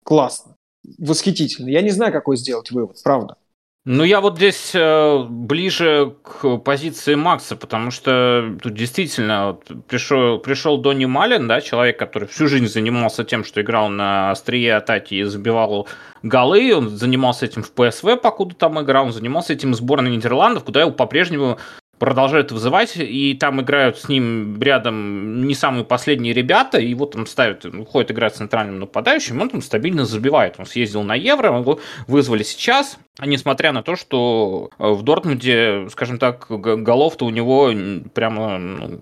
Классно. 0.04 0.56
Восхитительно. 0.98 1.70
Я 1.70 1.82
не 1.82 1.92
знаю, 1.92 2.12
какой 2.12 2.38
сделать 2.38 2.72
вывод, 2.72 3.02
правда. 3.04 3.38
Ну, 3.84 4.04
я 4.04 4.22
вот 4.22 4.36
здесь 4.36 4.74
э, 4.76 5.26
ближе 5.28 6.14
к 6.22 6.58
позиции 6.58 7.16
Макса, 7.16 7.56
потому 7.56 7.90
что 7.90 8.56
тут 8.62 8.76
действительно 8.76 9.48
вот, 9.48 9.88
пришел, 9.88 10.38
пришел 10.38 10.78
Донни 10.78 11.06
Малин, 11.06 11.48
да, 11.48 11.62
человек, 11.62 11.98
который 11.98 12.28
всю 12.28 12.48
жизнь 12.48 12.68
занимался 12.68 13.24
тем, 13.24 13.44
что 13.44 13.60
играл 13.62 13.90
на 13.90 14.30
острие 14.30 14.76
атаки 14.76 15.16
и 15.16 15.24
забивал 15.24 15.88
голы, 16.22 16.76
он 16.76 16.90
занимался 16.90 17.48
этим 17.48 17.64
в 17.64 17.72
ПСВ, 17.72 18.18
покуда 18.22 18.54
там 18.54 18.80
играл, 18.80 19.06
он 19.06 19.14
занимался 19.14 19.54
этим 19.54 19.72
в 19.72 19.76
сборной 19.76 20.12
Нидерландов, 20.12 20.64
куда 20.64 20.82
его 20.82 20.92
по-прежнему 20.92 21.58
продолжают 22.02 22.52
вызывать, 22.52 22.94
и 22.98 23.36
там 23.36 23.62
играют 23.62 24.00
с 24.00 24.10
ним 24.10 24.60
рядом 24.60 25.46
не 25.46 25.54
самые 25.54 25.86
последние 25.86 26.34
ребята, 26.34 26.80
и 26.80 26.96
вот 26.96 27.16
он 27.16 27.28
ставит, 27.28 27.64
уходит 27.64 28.10
играть 28.10 28.36
центральным 28.36 28.80
нападающим, 28.80 29.40
он 29.40 29.50
там 29.50 29.62
стабильно 29.62 30.04
забивает. 30.04 30.56
Он 30.58 30.66
съездил 30.66 31.04
на 31.04 31.14
Евро, 31.14 31.56
его 31.56 31.80
вызвали 32.08 32.42
сейчас, 32.42 32.98
несмотря 33.24 33.72
на 33.72 33.84
то, 33.84 33.96
что 33.96 34.72
в 34.80 35.04
Дортмунде, 35.04 35.90
скажем 35.92 36.18
так, 36.18 36.48
голов-то 36.50 37.24
у 37.26 37.30
него 37.30 37.72
прямо 38.16 38.58
ну, 38.58 39.00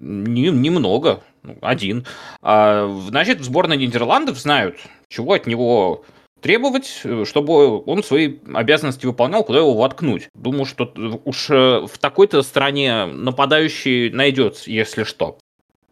не, 0.00 0.48
немного, 0.48 1.20
ну, 1.42 1.58
один. 1.60 2.06
А, 2.40 2.88
значит, 3.08 3.40
в 3.40 3.44
сборной 3.44 3.76
Нидерландов 3.76 4.38
знают, 4.38 4.78
чего 5.10 5.34
от 5.34 5.46
него 5.46 6.02
требовать, 6.40 7.00
э, 7.04 7.24
чтобы 7.26 7.82
он 7.84 8.02
свои 8.02 8.36
обязанности 8.52 9.06
выполнял, 9.06 9.44
куда 9.44 9.58
его 9.58 9.74
воткнуть. 9.74 10.28
Думаю, 10.34 10.64
что 10.64 10.92
уж 11.24 11.50
э, 11.50 11.86
в 11.86 11.98
такой-то 11.98 12.42
стране 12.42 13.06
нападающий 13.06 14.10
найдется, 14.10 14.70
если 14.70 15.04
что. 15.04 15.38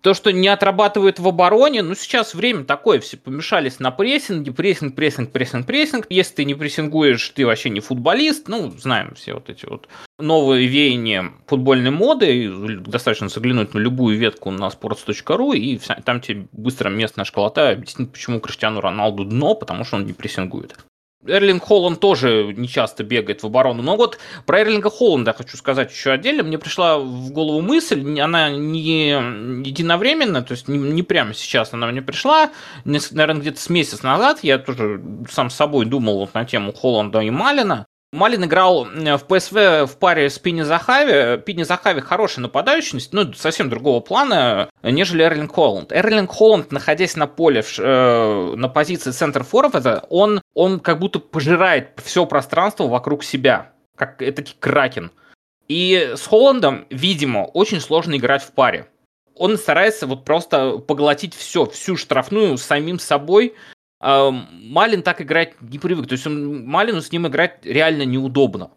То, 0.06 0.14
что 0.14 0.32
не 0.32 0.46
отрабатывает 0.46 1.18
в 1.18 1.26
обороне, 1.26 1.82
ну, 1.82 1.96
сейчас 1.96 2.32
время 2.32 2.62
такое, 2.62 3.00
все 3.00 3.16
помешались 3.16 3.80
на 3.80 3.90
прессинге, 3.90 4.52
прессинг, 4.52 4.94
прессинг, 4.94 5.32
прессинг, 5.32 5.66
прессинг. 5.66 6.06
Если 6.10 6.32
ты 6.32 6.44
не 6.44 6.54
прессингуешь, 6.54 7.28
ты 7.30 7.44
вообще 7.44 7.70
не 7.70 7.80
футболист. 7.80 8.46
Ну, 8.46 8.70
знаем 8.78 9.16
все 9.16 9.34
вот 9.34 9.50
эти 9.50 9.66
вот 9.66 9.88
новые 10.20 10.68
веяния 10.68 11.32
футбольной 11.48 11.90
моды. 11.90 12.48
Достаточно 12.86 13.28
заглянуть 13.28 13.74
на 13.74 13.80
любую 13.80 14.16
ветку 14.16 14.52
на 14.52 14.68
sports.ru, 14.68 15.56
и 15.56 15.80
там 16.04 16.20
тебе 16.20 16.46
быстро 16.52 16.88
местная 16.88 17.24
школота 17.24 17.70
объяснит, 17.70 18.12
почему 18.12 18.38
Криштиану 18.38 18.80
Роналду 18.80 19.24
дно, 19.24 19.56
потому 19.56 19.82
что 19.82 19.96
он 19.96 20.06
не 20.06 20.12
прессингует. 20.12 20.76
Эрлинг 21.28 21.64
Холланд 21.64 22.00
тоже 22.00 22.54
не 22.56 22.68
часто 22.68 23.04
бегает 23.04 23.42
в 23.42 23.46
оборону. 23.46 23.82
Но 23.82 23.96
вот 23.96 24.18
про 24.44 24.60
Эрлинга 24.60 24.90
Холланда 24.90 25.32
хочу 25.32 25.56
сказать 25.56 25.90
еще 25.92 26.10
отдельно. 26.12 26.42
Мне 26.42 26.58
пришла 26.58 26.98
в 26.98 27.30
голову 27.30 27.60
мысль, 27.60 28.20
она 28.20 28.50
не 28.50 29.10
единовременно, 29.66 30.42
то 30.42 30.52
есть 30.52 30.68
не, 30.68 30.78
не 30.78 31.02
прямо 31.02 31.34
сейчас 31.34 31.72
она 31.72 31.86
мне 31.86 32.02
пришла, 32.02 32.50
наверное, 32.84 33.40
где-то 33.40 33.60
с 33.60 33.68
месяц 33.68 34.02
назад. 34.02 34.40
Я 34.42 34.58
тоже 34.58 35.02
сам 35.30 35.50
собой 35.50 35.86
думал 35.86 36.20
вот 36.20 36.34
на 36.34 36.44
тему 36.44 36.72
Холланда 36.72 37.20
и 37.20 37.30
Малина. 37.30 37.86
Малин 38.16 38.44
играл 38.44 38.84
в 38.84 39.24
ПСВ 39.24 39.86
в 39.86 39.98
паре 39.98 40.30
с 40.30 40.38
Пини 40.38 40.62
Захави. 40.62 41.38
Пини 41.42 41.64
Захави 41.64 42.00
хороший 42.00 42.40
нападающий, 42.40 42.98
но 43.12 43.32
совсем 43.34 43.68
другого 43.68 44.00
плана, 44.00 44.70
нежели 44.82 45.22
Эрлинг 45.22 45.52
Холланд. 45.52 45.92
Эрлинг 45.92 46.30
Холланд, 46.30 46.72
находясь 46.72 47.14
на 47.14 47.26
поле 47.26 47.62
э, 47.78 48.54
на 48.56 48.68
позиции 48.68 49.10
центр 49.10 49.44
форварда, 49.44 50.04
он, 50.08 50.40
он 50.54 50.80
как 50.80 50.98
будто 50.98 51.18
пожирает 51.18 51.90
все 52.02 52.24
пространство 52.24 52.88
вокруг 52.88 53.22
себя, 53.22 53.72
как 53.96 54.22
это 54.22 54.42
кракен. 54.58 55.10
И 55.68 56.14
с 56.16 56.26
Холландом, 56.26 56.86
видимо, 56.88 57.44
очень 57.44 57.80
сложно 57.80 58.16
играть 58.16 58.42
в 58.42 58.52
паре. 58.52 58.88
Он 59.34 59.58
старается 59.58 60.06
вот 60.06 60.24
просто 60.24 60.78
поглотить 60.78 61.34
все, 61.34 61.66
всю 61.66 61.96
штрафную 61.98 62.56
самим 62.56 62.98
собой, 62.98 63.54
Малин 64.06 65.02
так 65.02 65.20
играть 65.20 65.60
не 65.60 65.78
привык. 65.78 66.06
То 66.06 66.12
есть 66.12 66.26
он, 66.26 66.64
Малину 66.66 67.00
с 67.00 67.10
ним 67.10 67.26
играть 67.26 67.58
реально 67.64 68.04
неудобно. 68.04 68.70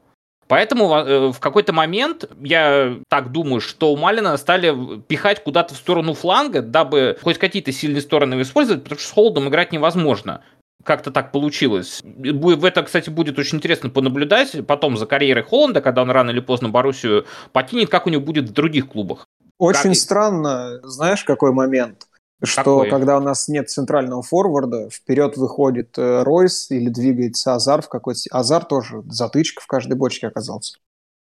Поэтому 0.49 0.95
э, 0.95 1.31
в 1.31 1.39
какой-то 1.39 1.73
момент, 1.73 2.27
я 2.41 2.97
так 3.07 3.31
думаю, 3.31 3.61
что 3.61 3.93
у 3.93 3.97
Малина 3.97 4.35
стали 4.37 4.99
пихать 5.01 5.43
куда-то 5.43 5.75
в 5.75 5.77
сторону 5.77 6.15
фланга, 6.15 6.63
дабы 6.63 7.19
хоть 7.21 7.37
какие-то 7.37 7.71
сильные 7.71 8.01
стороны 8.01 8.41
использовать, 8.41 8.81
потому 8.83 8.99
что 8.99 9.07
с 9.07 9.11
Холдом 9.11 9.47
играть 9.49 9.71
невозможно. 9.71 10.41
Как-то 10.83 11.11
так 11.11 11.31
получилось. 11.31 12.01
В 12.03 12.65
это, 12.65 12.81
кстати, 12.81 13.11
будет 13.11 13.37
очень 13.37 13.59
интересно 13.59 13.91
понаблюдать 13.91 14.65
потом 14.65 14.97
за 14.97 15.05
карьерой 15.05 15.43
Холланда, 15.43 15.81
когда 15.81 16.01
он 16.01 16.09
рано 16.09 16.31
или 16.31 16.39
поздно 16.39 16.69
Боруссию 16.69 17.27
покинет, 17.51 17.89
как 17.89 18.07
у 18.07 18.09
него 18.09 18.23
будет 18.23 18.49
в 18.49 18.53
других 18.53 18.89
клубах. 18.89 19.27
Очень 19.59 19.89
как... 19.89 19.95
странно, 19.97 20.79
знаешь, 20.81 21.23
какой 21.23 21.51
момент? 21.51 22.07
Что 22.43 22.63
Какой? 22.63 22.89
когда 22.89 23.17
у 23.17 23.21
нас 23.21 23.47
нет 23.47 23.69
центрального 23.69 24.21
форварда, 24.21 24.89
вперед 24.89 25.35
выходит 25.37 25.97
э, 25.97 26.23
Ройс 26.23 26.71
или 26.71 26.89
двигается 26.89 27.55
Азар 27.55 27.81
в 27.81 27.89
какой-то... 27.89 28.21
Азар 28.31 28.63
тоже 28.63 29.03
затычка 29.07 29.61
в 29.61 29.67
каждой 29.67 29.97
бочке 29.97 30.27
оказался. 30.27 30.77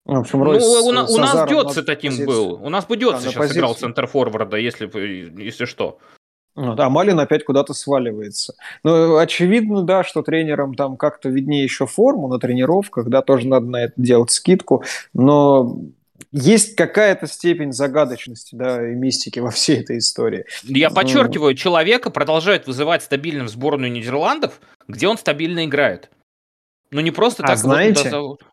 В 0.06 0.19
общем, 0.19 0.43
Ройс 0.43 0.63
ну, 0.63 0.86
у, 0.86 0.89
у 0.89 0.91
нас 0.91 1.49
Дётце 1.49 1.84
таким 1.84 2.25
был. 2.25 2.53
У 2.63 2.69
нас 2.69 2.86
бы 2.86 2.95
да, 2.97 3.19
сейчас 3.19 3.34
позицию. 3.34 3.60
играл 3.60 3.75
центр 3.75 4.08
форварда, 4.08 4.58
если, 4.58 4.89
если 5.41 5.65
что. 5.65 5.97
Ну, 6.56 6.73
да, 6.73 6.89
Малин 6.89 7.19
опять 7.19 7.45
куда-то 7.45 7.73
сваливается. 7.73 8.56
Ну, 8.84 9.17
очевидно, 9.17 9.84
да, 9.84 10.03
что 10.03 10.23
тренерам 10.23 10.73
там 10.73 10.97
как-то 10.97 11.30
виднее 11.30 11.63
еще 11.63 11.86
форму 11.86 12.27
на 12.27 12.39
тренировках, 12.39 13.10
да, 13.10 13.21
тоже 13.21 13.47
надо 13.47 13.67
на 13.67 13.84
это 13.84 13.93
делать 13.97 14.32
скидку, 14.32 14.84
но 15.13 15.77
есть 16.31 16.75
какая-то 16.75 17.27
степень 17.27 17.71
загадочности, 17.71 18.55
да, 18.55 18.91
и 18.91 18.95
мистики 18.95 19.39
во 19.39 19.51
всей 19.51 19.81
этой 19.81 19.99
истории. 19.99 20.45
Я 20.63 20.89
подчеркиваю, 20.89 21.55
человека 21.55 22.09
продолжает 22.09 22.67
вызывать 22.67 23.03
стабильно 23.03 23.45
в 23.45 23.49
сборную 23.49 23.91
Нидерландов, 23.91 24.59
где 24.87 25.07
он 25.07 25.17
стабильно 25.17 25.65
играет. 25.65 26.09
Ну 26.91 27.01
не 27.01 27.11
просто 27.11 27.43
а 27.43 27.47
так 27.47 27.57
знаете, 27.57 28.09
зовут. 28.09 28.43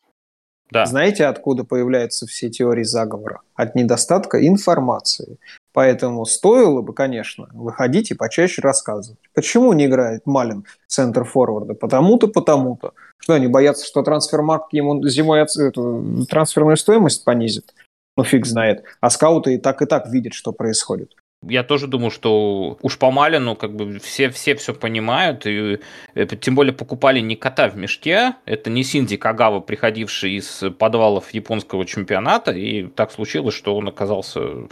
Да. 0.71 0.87
Знаете, 0.87 1.27
откуда 1.27 1.65
появляются 1.65 2.27
все 2.27 2.51
теории 2.51 2.83
заговора? 2.83 3.43
От 3.55 3.75
недостатка 3.75 4.45
информации. 4.47 5.39
Поэтому 5.75 6.25
стоило 6.25 6.83
бы, 6.83 6.95
конечно, 6.95 7.49
выходить 7.53 8.13
и 8.13 8.15
почаще 8.15 8.63
рассказывать. 8.63 9.19
Почему 9.35 9.73
не 9.73 9.87
играет 9.87 10.25
Малин 10.25 10.65
центр 10.87 11.25
форварда? 11.25 11.75
Потому-то, 11.75 12.29
потому-то. 12.29 12.93
Что, 13.19 13.35
они 13.35 13.49
боятся, 13.49 13.85
что 13.85 14.03
трансфермаркт 14.03 14.73
ему 14.73 15.05
зимой 15.09 15.41
эту 15.41 16.25
трансферную 16.31 16.77
стоимость 16.77 17.25
понизит? 17.25 17.75
Ну, 18.17 18.23
фиг 18.23 18.47
знает. 18.47 18.85
А 19.01 19.11
скауты 19.11 19.55
и 19.55 19.59
так 19.59 19.83
и 19.83 19.87
так 19.87 20.09
видят, 20.09 20.33
что 20.35 20.53
происходит. 20.53 21.11
Я 21.43 21.65
тоже 21.65 21.89
думаю, 21.89 22.11
что 22.11 22.79
уж 22.81 22.97
по 22.97 23.11
Малину 23.11 23.57
как 23.57 23.75
бы 23.75 23.99
все, 23.99 24.31
все 24.31 24.55
все 24.55 24.75
понимают, 24.75 25.45
и 25.45 25.81
э, 26.15 26.27
тем 26.27 26.55
более 26.55 26.73
покупали 26.73 27.19
не 27.19 27.35
кота 27.37 27.69
в 27.69 27.77
мешке, 27.77 28.37
это 28.47 28.71
не 28.71 28.85
Синди 28.85 29.17
Кагава, 29.17 29.61
приходивший 29.61 30.37
из 30.37 30.63
подвалов 30.79 31.35
японского 31.35 31.85
чемпионата, 31.85 32.53
и 32.53 32.87
так 32.87 33.13
случилось, 33.13 33.55
что 33.55 33.77
он 33.77 33.89
оказался 33.89 34.69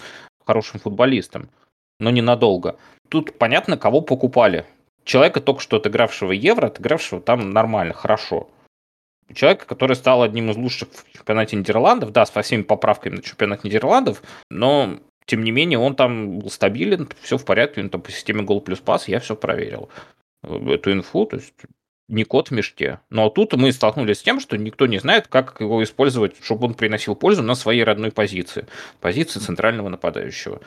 хорошим 0.46 0.80
футболистом, 0.80 1.48
но 2.00 2.10
ненадолго. 2.10 2.76
Тут 3.08 3.38
понятно, 3.38 3.76
кого 3.76 4.00
покупали. 4.00 4.66
Человека, 5.04 5.40
только 5.40 5.60
что 5.60 5.76
отыгравшего 5.76 6.32
Евро, 6.32 6.66
отыгравшего 6.66 7.20
там 7.20 7.50
нормально, 7.50 7.94
хорошо. 7.94 8.48
Человека, 9.34 9.66
который 9.66 9.96
стал 9.96 10.22
одним 10.22 10.50
из 10.50 10.56
лучших 10.56 10.88
в 10.90 11.12
чемпионате 11.12 11.56
Нидерландов, 11.56 12.12
да, 12.12 12.26
со 12.26 12.42
всеми 12.42 12.62
поправками 12.62 13.16
на 13.16 13.22
чемпионат 13.22 13.64
Нидерландов, 13.64 14.22
но 14.50 14.98
тем 15.26 15.44
не 15.44 15.50
менее 15.50 15.78
он 15.78 15.94
там 15.94 16.38
был 16.38 16.50
стабилен, 16.50 17.08
все 17.20 17.38
в 17.38 17.44
порядке, 17.44 17.80
он 17.80 17.90
там 17.90 18.02
по 18.02 18.10
системе 18.10 18.42
гол 18.42 18.60
плюс 18.60 18.80
пас, 18.80 19.08
я 19.08 19.20
все 19.20 19.36
проверил. 19.36 19.88
Эту 20.42 20.92
инфу, 20.92 21.26
то 21.26 21.36
есть 21.36 21.54
не 22.12 22.24
кот 22.24 22.48
в 22.48 22.50
мешке. 22.52 23.00
Но 23.10 23.28
тут 23.30 23.54
мы 23.54 23.72
столкнулись 23.72 24.18
с 24.18 24.22
тем, 24.22 24.38
что 24.38 24.56
никто 24.56 24.86
не 24.86 24.98
знает, 24.98 25.26
как 25.28 25.56
его 25.60 25.82
использовать, 25.82 26.34
чтобы 26.42 26.66
он 26.66 26.74
приносил 26.74 27.14
пользу 27.14 27.42
на 27.42 27.54
своей 27.54 27.82
родной 27.84 28.12
позиции. 28.12 28.66
Позиции 29.00 29.40
центрального 29.40 29.88
нападающего. 29.88 30.60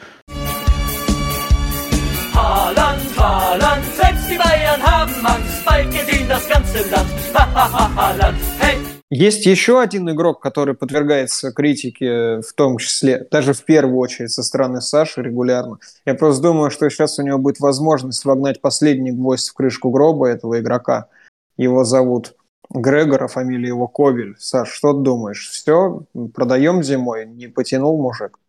Haaland, 2.34 3.00
Haaland, 3.18 3.84
selbst 3.96 4.30
die 4.30 4.38
Bayern 4.38 4.82
haben 4.84 5.26
Angst, 5.26 5.64
bald 5.66 5.90
gesehen 5.90 6.28
das 6.28 6.50
ganze 6.50 6.80
Land. 6.92 7.10
Haaland, 7.34 8.38
hey! 8.60 8.76
Есть 9.12 9.46
еще 9.46 9.80
один 9.80 10.10
игрок, 10.10 10.42
который 10.42 10.74
подвергается 10.74 11.54
критике, 11.54 12.42
в 12.42 12.54
том 12.56 12.80
числе, 12.80 13.26
даже 13.32 13.54
в 13.54 13.64
первую 13.64 14.00
очередь 14.00 14.32
со 14.32 14.44
стороны 14.44 14.82
Саши 14.82 15.22
регулярно. 15.22 15.78
Я 16.06 16.16
просто 16.16 16.42
думаю, 16.42 16.72
что 16.72 16.90
сейчас 16.90 17.20
у 17.20 17.22
него 17.22 17.38
будет 17.38 17.60
возможность 17.60 18.26
вогнать 18.26 18.60
последний 18.62 19.12
гвоздь 19.12 19.50
в 19.50 19.54
крышку 19.54 19.92
гроба 19.92 20.28
этого 20.28 20.60
игрока– 20.60 21.08
его 21.58 21.84
зовут 21.84 22.36
Грегор, 22.70 23.24
а 23.24 23.28
фамилия 23.28 23.70
его 23.70 23.88
Кобель. 23.88 24.36
Саш, 24.38 24.70
что 24.70 24.94
ты 24.94 25.00
думаешь? 25.02 25.50
Все, 25.50 26.04
продаем 26.34 26.84
зимой? 26.84 27.26
Не 27.26 27.48
потянул 27.48 28.02
мужик? 28.02 28.40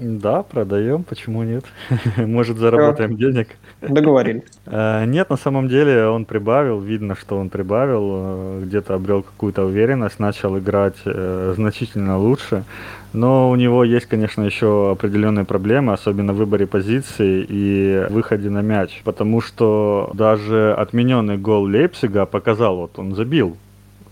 Да, 0.00 0.42
продаем, 0.42 1.04
почему 1.04 1.42
нет? 1.42 1.64
Может, 2.16 2.56
заработаем 2.56 3.16
денег. 3.16 3.48
Договорились. 3.82 4.44
Э, 4.72 5.04
нет, 5.04 5.28
на 5.30 5.36
самом 5.36 5.68
деле 5.68 6.06
он 6.06 6.24
прибавил, 6.24 6.80
видно, 6.80 7.16
что 7.16 7.38
он 7.38 7.50
прибавил, 7.50 8.10
э, 8.12 8.62
где-то 8.64 8.94
обрел 8.94 9.22
какую-то 9.22 9.64
уверенность, 9.64 10.18
начал 10.18 10.56
играть 10.58 10.96
э, 11.04 11.52
значительно 11.56 12.18
лучше. 12.18 12.64
Но 13.12 13.50
у 13.50 13.56
него 13.56 13.84
есть, 13.84 14.06
конечно, 14.06 14.42
еще 14.42 14.92
определенные 14.92 15.44
проблемы, 15.44 15.92
особенно 15.92 16.32
в 16.32 16.36
выборе 16.36 16.66
позиции 16.66 17.44
и 17.48 18.06
выходе 18.10 18.48
на 18.48 18.62
мяч. 18.62 19.02
Потому 19.04 19.40
что 19.40 20.10
даже 20.14 20.72
отмененный 20.78 21.36
гол 21.36 21.64
Лейпцига 21.64 22.26
показал, 22.26 22.76
вот 22.76 22.98
он 22.98 23.14
забил 23.14 23.56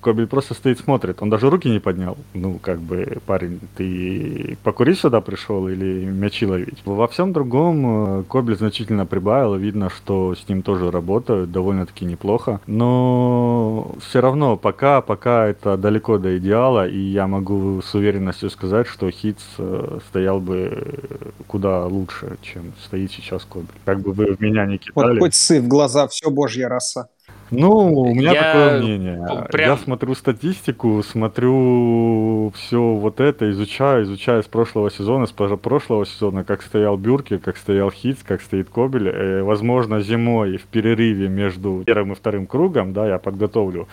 Кобель 0.09 0.27
просто 0.27 0.55
стоит, 0.55 0.79
смотрит. 0.79 1.21
Он 1.21 1.29
даже 1.29 1.51
руки 1.51 1.68
не 1.68 1.81
поднял. 1.81 2.16
Ну, 2.33 2.59
как 2.62 2.81
бы, 2.81 3.18
парень, 3.27 3.61
ты 3.77 4.57
покурить 4.62 4.99
сюда 4.99 5.21
пришел 5.21 5.68
или 5.68 6.07
мячи 6.07 6.47
ловить? 6.47 6.79
Во 6.87 7.07
всем 7.09 7.35
другом 7.35 8.21
э, 8.21 8.23
Кобель 8.23 8.57
значительно 8.57 9.05
прибавил. 9.05 9.57
Видно, 9.57 9.90
что 9.90 10.35
с 10.35 10.49
ним 10.49 10.62
тоже 10.62 10.90
работают 10.90 11.53
довольно-таки 11.53 12.07
неплохо. 12.07 12.59
Но 12.66 13.97
все 14.01 14.21
равно, 14.23 14.57
пока, 14.57 15.03
пока 15.03 15.47
это 15.47 15.77
далеко 15.77 16.16
до 16.16 16.38
идеала, 16.38 16.88
и 16.88 16.99
я 16.99 17.27
могу 17.27 17.83
с 17.83 17.94
уверенностью 17.94 18.49
сказать, 18.49 18.87
что 18.87 19.11
Хитс 19.11 19.44
э, 19.59 19.99
стоял 20.09 20.40
бы 20.40 21.03
куда 21.47 21.85
лучше, 21.85 22.38
чем 22.40 22.73
стоит 22.83 23.12
сейчас 23.12 23.44
Кобель. 23.44 23.68
Как 23.85 24.01
бы 24.01 24.12
вы 24.12 24.35
в 24.35 24.40
меня 24.40 24.64
не 24.64 24.79
кидали. 24.79 25.11
Вот 25.11 25.18
хоть 25.18 25.35
сы 25.35 25.61
глаза, 25.61 26.09
все 26.09 26.31
божья 26.31 26.71
раса. 26.71 27.11
Ну, 27.50 28.02
у 28.02 28.14
меня 28.14 28.32
я 28.32 28.42
такое 28.42 28.82
мнение. 28.82 29.46
Прям... 29.50 29.70
Я 29.70 29.76
смотрю 29.76 30.14
статистику, 30.14 31.02
смотрю 31.02 32.52
все 32.56 32.80
вот 32.80 33.20
это, 33.20 33.50
изучаю, 33.50 34.04
изучаю 34.04 34.42
с 34.42 34.46
прошлого 34.46 34.90
сезона, 34.90 35.26
с 35.26 35.32
прошлого 35.32 36.04
сезона, 36.06 36.44
как 36.44 36.62
стоял 36.62 36.96
Бюрки, 36.96 37.38
как 37.38 37.56
стоял 37.56 37.90
Хитс, 37.90 38.22
как 38.22 38.42
стоит 38.42 38.68
Кобель. 38.68 39.08
Э, 39.08 39.42
возможно, 39.42 40.00
зимой 40.00 40.56
в 40.58 40.64
перерыве 40.64 41.28
между 41.28 41.82
первым 41.87 42.12
и 42.12 42.14
вторым 42.14 42.46
кругом, 42.46 42.92
да, 42.92 43.08
я 43.08 43.18
подготовлю 43.18 43.88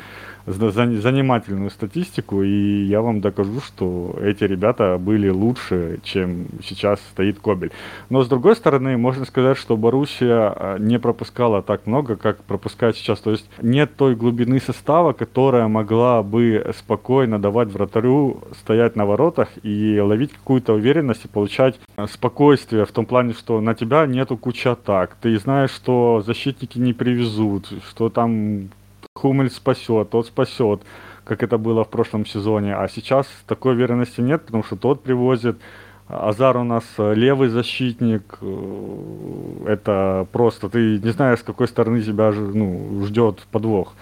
занимательную 0.47 1.69
статистику, 1.71 2.43
и 2.43 2.83
я 2.85 3.01
вам 3.01 3.21
докажу, 3.21 3.61
что 3.61 4.15
эти 4.21 4.43
ребята 4.43 4.97
были 4.99 5.29
лучше, 5.29 5.99
чем 6.03 6.47
сейчас 6.63 6.99
стоит 7.11 7.39
Кобель. 7.39 7.71
Но 8.09 8.23
с 8.23 8.27
другой 8.27 8.55
стороны, 8.55 8.97
можно 8.97 9.25
сказать, 9.25 9.57
что 9.57 9.75
Боруссия 9.77 10.53
а, 10.55 10.77
не 10.77 10.99
пропускала 10.99 11.61
так 11.61 11.87
много, 11.87 12.15
как 12.15 12.43
пропускает 12.43 12.95
сейчас. 12.95 13.19
То 13.19 13.31
есть 13.31 13.49
нет 13.61 13.95
той 13.95 14.15
глубины 14.15 14.59
состава, 14.59 15.13
которая 15.13 15.67
могла 15.67 16.21
бы 16.21 16.73
спокойно 16.77 17.39
давать 17.39 17.69
вратарю 17.69 18.41
стоять 18.59 18.95
на 18.95 19.05
воротах 19.05 19.49
и 19.63 19.99
ловить 19.99 20.33
какую-то 20.33 20.73
уверенность 20.73 21.25
и 21.25 21.27
получать 21.27 21.79
а, 21.95 22.07
спокойствие 22.07 22.85
в 22.85 22.91
том 22.91 23.05
плане, 23.05 23.33
что 23.33 23.61
на 23.61 23.73
тебя 23.73 24.05
нету 24.05 24.37
кучи 24.37 24.67
атак. 24.67 25.17
Ты 25.21 25.37
знаешь, 25.39 25.71
что 25.71 26.23
защитники 26.25 26.77
не 26.77 26.93
привезут, 26.93 27.71
что 27.89 28.09
там 28.09 28.69
Хумель 29.15 29.49
спасет, 29.49 30.09
тот 30.09 30.27
спасет, 30.27 30.81
как 31.23 31.41
это 31.41 31.57
было 31.57 31.85
в 31.85 31.89
прошлом 31.89 32.25
сезоне. 32.25 32.75
А 32.75 32.87
сейчас 32.89 33.27
такой 33.47 33.73
уверенности 33.73 34.21
нет, 34.21 34.45
потому 34.45 34.63
что 34.63 34.75
тот 34.75 35.03
привозит. 35.03 35.57
Азар 36.07 36.57
у 36.57 36.63
нас 36.63 36.83
левый 36.97 37.47
защитник. 37.47 38.37
Э, 38.41 39.65
это 39.67 40.27
просто 40.31 40.69
ты 40.69 40.99
не 40.99 41.11
знаешь, 41.11 41.39
с 41.39 41.43
какой 41.43 41.67
стороны 41.67 42.01
тебя 42.01 42.31
ну, 42.31 43.03
ждет 43.05 43.39
подвох. 43.51 43.93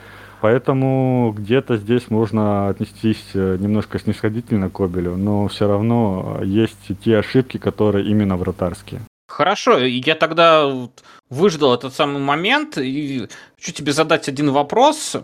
Поэтому 0.41 1.33
где-то 1.37 1.77
здесь 1.77 2.09
можно 2.09 2.67
отнестись 2.67 3.23
э, 3.33 3.57
немножко 3.57 3.99
снисходительно 3.99 4.69
к 4.69 4.73
Кобелю, 4.73 5.15
но 5.15 5.47
все 5.47 5.67
равно 5.67 6.39
есть 6.43 6.91
те 7.05 7.19
ошибки, 7.19 7.57
которые 7.57 8.05
именно 8.05 8.35
вратарские. 8.35 8.99
Хорошо, 9.29 9.79
я 9.79 10.15
тогда 10.15 10.89
выждал 11.29 11.73
этот 11.73 11.93
самый 11.93 12.21
момент 12.21 12.77
и 12.77 13.27
хочу 13.55 13.71
тебе 13.71 13.93
задать 13.93 14.27
один 14.27 14.51
вопрос. 14.51 15.15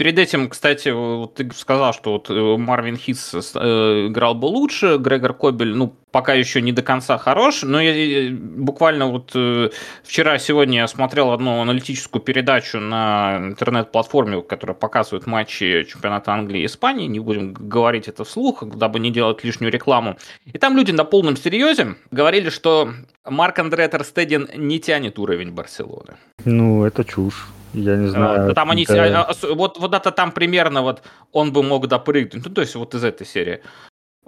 Перед 0.00 0.18
этим, 0.18 0.48
кстати, 0.48 0.88
вот 0.88 1.34
ты 1.34 1.50
сказал, 1.54 1.92
что 1.92 2.12
вот 2.12 2.30
э, 2.30 2.56
Марвин 2.56 2.96
Хитс 2.96 3.34
э, 3.34 4.06
играл 4.08 4.34
бы 4.34 4.46
лучше, 4.46 4.96
Грегор 4.96 5.34
Кобель, 5.34 5.74
ну, 5.74 5.94
пока 6.10 6.32
еще 6.32 6.62
не 6.62 6.72
до 6.72 6.80
конца 6.80 7.18
хорош, 7.18 7.64
но 7.64 7.78
я 7.82 8.30
буквально 8.32 9.08
вот 9.08 9.32
э, 9.34 9.68
вчера-сегодня 10.02 10.78
я 10.78 10.88
смотрел 10.88 11.32
одну 11.32 11.60
аналитическую 11.60 12.22
передачу 12.22 12.80
на 12.80 13.36
интернет-платформе, 13.42 14.40
которая 14.40 14.74
показывает 14.74 15.26
матчи 15.26 15.84
чемпионата 15.86 16.32
Англии 16.32 16.62
и 16.62 16.64
Испании, 16.64 17.06
не 17.06 17.20
будем 17.20 17.52
говорить 17.52 18.08
это 18.08 18.24
вслух, 18.24 18.64
дабы 18.64 19.00
не 19.00 19.10
делать 19.10 19.44
лишнюю 19.44 19.70
рекламу. 19.70 20.16
И 20.46 20.56
там 20.56 20.78
люди 20.78 20.92
на 20.92 21.04
полном 21.04 21.36
серьезе 21.36 21.96
говорили, 22.10 22.48
что 22.48 22.94
Марк 23.28 23.58
Андре 23.58 23.86
Терстедин 23.86 24.48
не 24.56 24.80
тянет 24.80 25.18
уровень 25.18 25.52
Барселоны. 25.52 26.16
Ну, 26.46 26.86
это 26.86 27.04
чушь. 27.04 27.44
Я 27.72 27.96
не 27.96 28.08
знаю. 28.08 28.54
Там 28.54 28.70
они, 28.70 28.84
это... 28.84 29.34
вот, 29.54 29.78
вот 29.78 29.94
это 29.94 30.10
там 30.10 30.32
примерно 30.32 30.82
вот 30.82 31.02
он 31.32 31.52
бы 31.52 31.62
мог 31.62 31.86
допрыгнуть. 31.86 32.44
Ну, 32.44 32.52
то 32.52 32.60
есть 32.60 32.74
вот 32.74 32.94
из 32.94 33.04
этой 33.04 33.26
серии. 33.26 33.60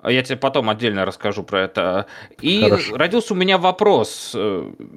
Я 0.05 0.23
тебе 0.23 0.37
потом 0.37 0.69
отдельно 0.69 1.05
расскажу 1.05 1.45
про 1.45 1.63
это. 1.63 2.07
И 2.41 2.63
Хорошо. 2.63 2.97
родился 2.97 3.35
у 3.35 3.37
меня 3.37 3.57
вопрос. 3.57 4.37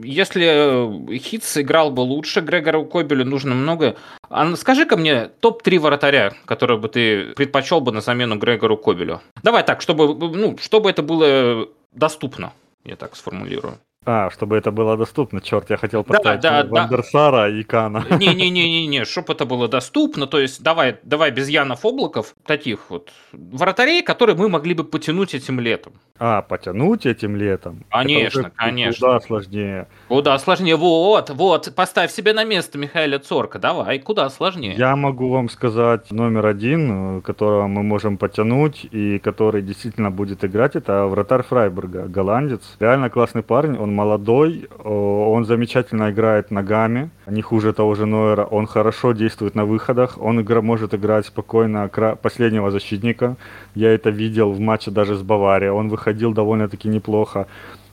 Если 0.03 1.17
Хитс 1.17 1.57
играл 1.57 1.91
бы 1.91 2.01
лучше, 2.01 2.41
Грегору 2.41 2.85
Кобелю 2.85 3.23
нужно 3.23 3.53
много. 3.53 3.97
А 4.29 4.55
скажи-ка 4.55 4.97
мне 4.97 5.27
топ-3 5.41 5.79
вратаря, 5.79 6.33
которые 6.45 6.79
бы 6.79 6.89
ты 6.89 7.33
предпочел 7.33 7.81
бы 7.81 7.91
на 7.91 8.01
замену 8.01 8.37
Грегору 8.37 8.77
Кобелю. 8.77 9.21
Давай 9.43 9.63
так, 9.63 9.81
чтобы, 9.81 10.15
ну, 10.15 10.57
чтобы 10.57 10.89
это 10.89 11.03
было 11.03 11.67
доступно, 11.91 12.53
я 12.83 12.95
так 12.95 13.15
сформулирую. 13.15 13.77
А, 14.05 14.29
чтобы 14.29 14.55
это 14.55 14.71
было 14.71 14.97
доступно, 14.97 15.41
черт, 15.41 15.69
я 15.69 15.77
хотел 15.77 16.03
поставить 16.03 16.41
да, 16.41 16.63
да, 16.63 16.69
Вандерсара 16.69 17.49
да. 17.49 17.49
и 17.49 17.63
Кана. 17.63 18.05
Не-не-не-не, 18.09 19.03
чтобы 19.05 19.33
это 19.33 19.45
было 19.45 19.67
доступно, 19.67 20.27
то 20.27 20.39
есть 20.39 20.61
давай, 20.61 20.97
давай 21.03 21.31
без 21.31 21.49
Янов 21.49 21.85
Облаков, 21.85 22.35
таких 22.45 22.89
вот 22.89 23.09
вратарей, 23.31 24.03
которые 24.03 24.35
мы 24.35 24.47
могли 24.47 24.75
бы 24.75 24.83
потянуть 24.83 25.33
этим 25.33 25.59
летом. 25.59 25.93
А, 26.17 26.41
потянуть 26.41 27.05
этим 27.05 27.35
летом? 27.35 27.83
Конечно, 27.91 28.49
конечно. 28.55 29.07
Куда 29.07 29.19
сложнее. 29.19 29.87
Куда 30.07 30.39
сложнее, 30.39 30.77
вот, 30.77 31.29
вот, 31.29 31.73
поставь 31.75 32.09
себе 32.09 32.31
на 32.31 32.45
место 32.45 32.77
Михаила 32.77 33.19
Цорка, 33.19 33.59
давай, 33.59 33.99
куда 33.99 34.29
сложнее. 34.29 34.75
Я 34.77 34.95
могу 34.95 35.27
вам 35.27 35.49
сказать 35.49 36.11
номер 36.11 36.45
один, 36.45 37.21
которого 37.21 37.67
мы 37.67 37.83
можем 37.83 38.17
потянуть 38.17 38.87
и 38.91 39.19
который 39.19 39.61
действительно 39.61 40.09
будет 40.09 40.45
играть, 40.45 40.77
это 40.77 41.05
вратарь 41.07 41.43
Фрайбурга, 41.43 42.07
голландец. 42.07 42.61
Реально 42.79 43.09
классный 43.09 43.43
парень, 43.43 43.77
он 43.77 43.93
молодой, 43.93 44.69
он 44.85 45.43
замечательно 45.43 46.11
играет 46.11 46.49
ногами, 46.49 47.09
не 47.27 47.41
хуже 47.41 47.73
того 47.73 47.93
же 47.95 48.05
Нойера, 48.05 48.45
он 48.45 48.67
хорошо 48.67 49.11
действует 49.11 49.53
на 49.55 49.65
выходах, 49.65 50.17
он 50.17 50.39
игра, 50.39 50.61
может 50.61 50.93
играть 50.93 51.25
спокойно 51.25 51.89
последнего 52.21 52.71
защитника. 52.71 53.35
Я 53.73 53.93
это 53.93 54.11
видел 54.11 54.53
в 54.53 54.61
матче 54.61 54.91
даже 54.91 55.15
с 55.15 55.21
Баварией, 55.21 55.71
он 55.71 55.89
выходил 55.89 56.04
довольно-таки 56.33 56.87
неплохо. 56.87 57.47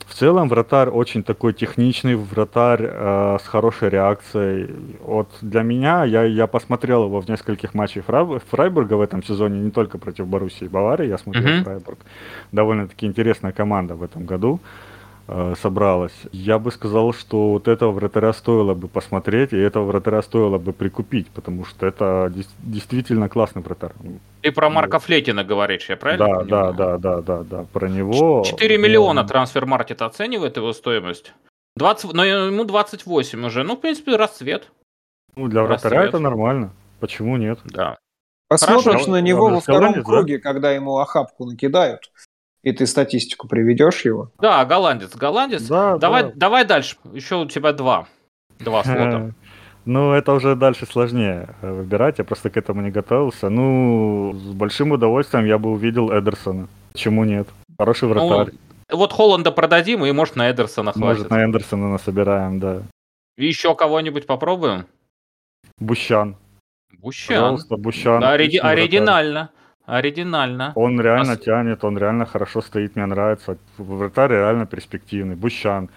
В 0.07 0.15
целом 0.15 0.49
вратарь 0.49 0.89
очень 0.89 1.23
такой 1.23 1.53
техничный, 1.53 2.15
вратарь 2.15 2.81
э, 2.83 3.37
с 3.41 3.47
хорошей 3.47 3.89
реакцией. 3.89 4.69
Вот 5.01 5.29
для 5.41 5.63
меня, 5.63 6.03
я, 6.03 6.23
я 6.23 6.45
посмотрел 6.47 7.05
его 7.05 7.21
в 7.21 7.29
нескольких 7.29 7.73
матчах 7.73 8.05
Фрайбурга 8.05 8.93
в 8.93 9.01
этом 9.01 9.23
сезоне, 9.23 9.59
не 9.59 9.71
только 9.71 9.97
против 9.97 10.27
Боруссии 10.27 10.65
и 10.65 10.69
Баварии, 10.69 11.07
я 11.07 11.17
смотрел 11.17 11.45
mm-hmm. 11.45 11.63
Фрайбург. 11.63 11.99
Довольно-таки 12.51 13.05
интересная 13.05 13.53
команда 13.53 13.95
в 13.95 14.03
этом 14.03 14.25
году. 14.25 14.59
Э, 14.61 14.92
собралась. 15.61 16.13
Я 16.31 16.59
бы 16.59 16.71
сказал, 16.71 17.13
что 17.13 17.51
вот 17.51 17.67
этого 17.67 17.91
вратаря 17.91 18.33
стоило 18.33 18.73
бы 18.73 18.87
посмотреть, 18.87 19.53
и 19.53 19.57
этого 19.57 19.85
вратаря 19.85 20.21
стоило 20.21 20.57
бы 20.57 20.73
прикупить, 20.73 21.29
потому 21.29 21.65
что 21.65 21.85
это 21.85 22.31
действительно 22.59 23.29
классный 23.29 23.61
вратарь. 23.61 23.93
Ты 24.41 24.51
про 24.51 24.69
Марка 24.69 24.99
Флетина 24.99 25.43
говоришь, 25.43 25.89
я 25.89 25.95
правильно 25.95 26.25
да, 26.25 26.39
понимаю? 26.39 26.73
Да, 26.73 26.97
да, 26.97 26.97
да, 26.97 27.21
да, 27.21 27.43
да, 27.43 27.65
про 27.71 27.87
него. 27.87 28.43
4 28.45 28.77
миллиона 28.77 29.23
трансфер-маркет 29.23 30.01
оценивает 30.01 30.57
его 30.57 30.73
стоимость. 30.73 31.33
20, 31.77 32.13
но 32.13 32.25
ему 32.25 32.65
28 32.65 33.45
уже, 33.45 33.63
ну, 33.63 33.75
в 33.75 33.81
принципе, 33.81 34.15
расцвет. 34.15 34.71
Ну, 35.35 35.47
для 35.47 35.63
вратаря 35.63 35.97
расцвет. 35.97 36.09
это 36.09 36.19
нормально. 36.19 36.73
Почему 36.99 37.37
нет? 37.37 37.59
Да. 37.65 37.97
Посмотришь 38.49 38.83
Хорошо. 38.83 39.11
на 39.11 39.21
него 39.21 39.49
во 39.49 39.61
втором 39.61 40.03
круге, 40.03 40.37
да? 40.37 40.43
когда 40.43 40.71
ему 40.71 40.97
охапку 40.97 41.45
накидают. 41.45 42.11
И 42.63 42.71
ты 42.71 42.87
статистику 42.87 43.47
приведешь 43.47 44.05
его? 44.05 44.31
Да, 44.39 44.63
голландец, 44.65 45.15
голландец. 45.15 45.67
Да, 45.67 45.97
давай, 45.97 46.23
да. 46.23 46.31
давай 46.35 46.65
дальше. 46.65 46.95
Еще 47.13 47.35
у 47.35 47.45
тебя 47.45 47.73
два. 47.73 48.07
Два 48.59 48.83
слота. 48.83 49.31
Ну, 49.85 50.13
это 50.13 50.31
уже 50.31 50.55
дальше 50.55 50.85
сложнее 50.85 51.55
выбирать, 51.61 52.17
я 52.17 52.23
просто 52.23 52.49
к 52.49 52.55
этому 52.55 52.81
не 52.81 52.89
готовился. 52.89 53.49
Ну, 53.49 54.33
с 54.33 54.53
большим 54.53 54.91
удовольствием 54.91 55.45
я 55.45 55.57
бы 55.57 55.71
увидел 55.71 56.09
Эдерсона. 56.09 56.69
Почему 56.93 57.25
нет? 57.25 57.49
Хороший 57.77 58.07
ну, 58.07 58.27
вратарь. 58.27 58.53
Ну, 58.89 58.97
вот 58.97 59.11
Холланда 59.11 59.51
продадим, 59.51 60.05
и 60.05 60.11
может 60.13 60.37
на 60.37 60.49
Эдерсона 60.49 60.93
хватит. 60.93 61.19
Может 61.19 61.29
на 61.29 61.45
Эдерсона 61.45 61.91
насобираем, 61.91 62.61
да. 62.61 62.83
И 63.35 63.45
еще 63.45 63.75
кого-нибудь 63.75 64.25
попробуем? 64.25 64.85
Бущан. 65.79 66.37
Бущан. 66.99 67.35
Пожалуйста, 67.35 67.75
Бущан. 67.75 68.21
Да, 68.21 68.31
ори- 68.31 68.57
оригинально. 68.57 69.49
Вратарь. 69.49 69.62
Оригинально. 69.85 70.71
Он 70.75 70.99
реально 71.01 71.33
а... 71.33 71.37
тянет, 71.37 71.83
он 71.83 71.97
реально 71.97 72.25
хорошо 72.25 72.61
стоит, 72.61 72.95
мне 72.95 73.05
нравится. 73.05 73.57
Вратарь 73.77 74.31
реально 74.31 74.65
перспективный. 74.65 75.35
Бущан. 75.35 75.89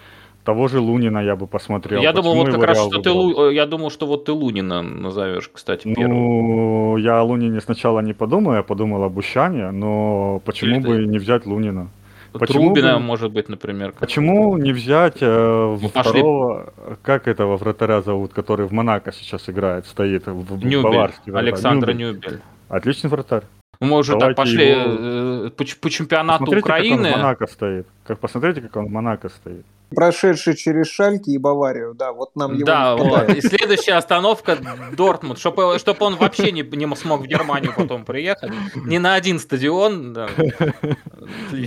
Того 0.44 0.68
же 0.68 0.78
Лунина 0.78 1.18
я 1.18 1.34
бы 1.34 1.48
посмотрел. 1.48 2.00
Я 2.00 2.12
думал, 2.12 2.36
вот 2.36 2.50
как 2.50 2.62
раз, 2.62 2.78
что 2.78 3.02
ты 3.02 3.10
Лу... 3.10 3.50
я 3.50 3.66
думал, 3.66 3.90
что 3.90 4.06
вот 4.06 4.26
ты 4.26 4.32
Лунина 4.32 4.80
назовешь, 4.80 5.50
кстати, 5.52 5.92
первым. 5.92 6.16
Ну, 6.16 6.96
я 6.98 7.18
о 7.18 7.24
Лунине 7.24 7.60
сначала 7.60 7.98
не 7.98 8.12
подумал, 8.12 8.54
я 8.54 8.62
подумал 8.62 9.02
о 9.02 9.08
Бущане, 9.08 9.72
но 9.72 10.40
почему 10.44 10.76
Или 10.76 10.86
бы 10.86 10.96
ты... 10.96 11.06
не 11.06 11.18
взять 11.18 11.46
Лунина? 11.46 11.88
Почему 12.32 12.66
Трубина, 12.66 12.94
бы... 12.94 13.00
может 13.00 13.32
быть, 13.32 13.48
например. 13.48 13.92
Почему 13.98 14.56
не 14.56 14.72
взять 14.72 15.16
э, 15.20 15.76
ну, 15.80 15.88
второго, 15.88 16.72
пошли... 16.76 16.96
как 17.02 17.26
этого 17.26 17.56
вратаря 17.56 18.02
зовут, 18.02 18.32
который 18.32 18.66
в 18.66 18.72
Монако 18.72 19.12
сейчас 19.12 19.48
играет, 19.48 19.86
стоит 19.86 20.26
в 20.26 20.64
Нюбель, 20.64 20.82
Баварске. 20.82 21.32
Александр 21.32 21.92
Нюбель. 21.92 22.14
Нюбель. 22.14 22.40
Отличный 22.68 23.10
вратарь. 23.10 23.42
Мы 23.80 23.98
уже 23.98 24.12
Давайте 24.12 24.28
так 24.28 24.36
пошли 24.36 24.68
его... 24.68 25.46
Э, 25.46 25.50
по, 25.50 25.64
по 25.80 25.90
чемпионату 25.90 26.44
посмотрите, 26.44 26.64
Украины. 26.64 26.96
Как 26.96 27.06
он 27.06 27.12
в 27.12 27.22
Монако 27.22 27.46
стоит. 27.46 27.86
Как 28.06 28.18
посмотрите, 28.18 28.60
как 28.62 28.76
он 28.76 28.86
в 28.86 28.90
Монако 28.90 29.28
стоит. 29.28 29.66
Прошедший 29.94 30.56
через 30.56 30.88
Шальки 30.88 31.30
и 31.30 31.38
Баварию, 31.38 31.94
да, 31.94 32.12
вот 32.12 32.34
нам 32.34 32.54
его 32.54 32.66
Да, 32.66 32.96
вот. 32.96 33.28
И 33.30 33.40
следующая 33.40 33.94
остановка 33.94 34.58
Дортмунд, 34.96 35.38
чтобы, 35.38 35.78
чтобы 35.78 36.04
он 36.06 36.16
вообще 36.16 36.50
не, 36.50 36.62
не 36.62 36.96
смог 36.96 37.22
в 37.22 37.26
Германию 37.26 37.72
потом 37.76 38.04
приехать. 38.04 38.52
Ни 38.74 38.98
на 38.98 39.14
один 39.14 39.38
стадион. 39.38 40.12
Да, 40.12 40.28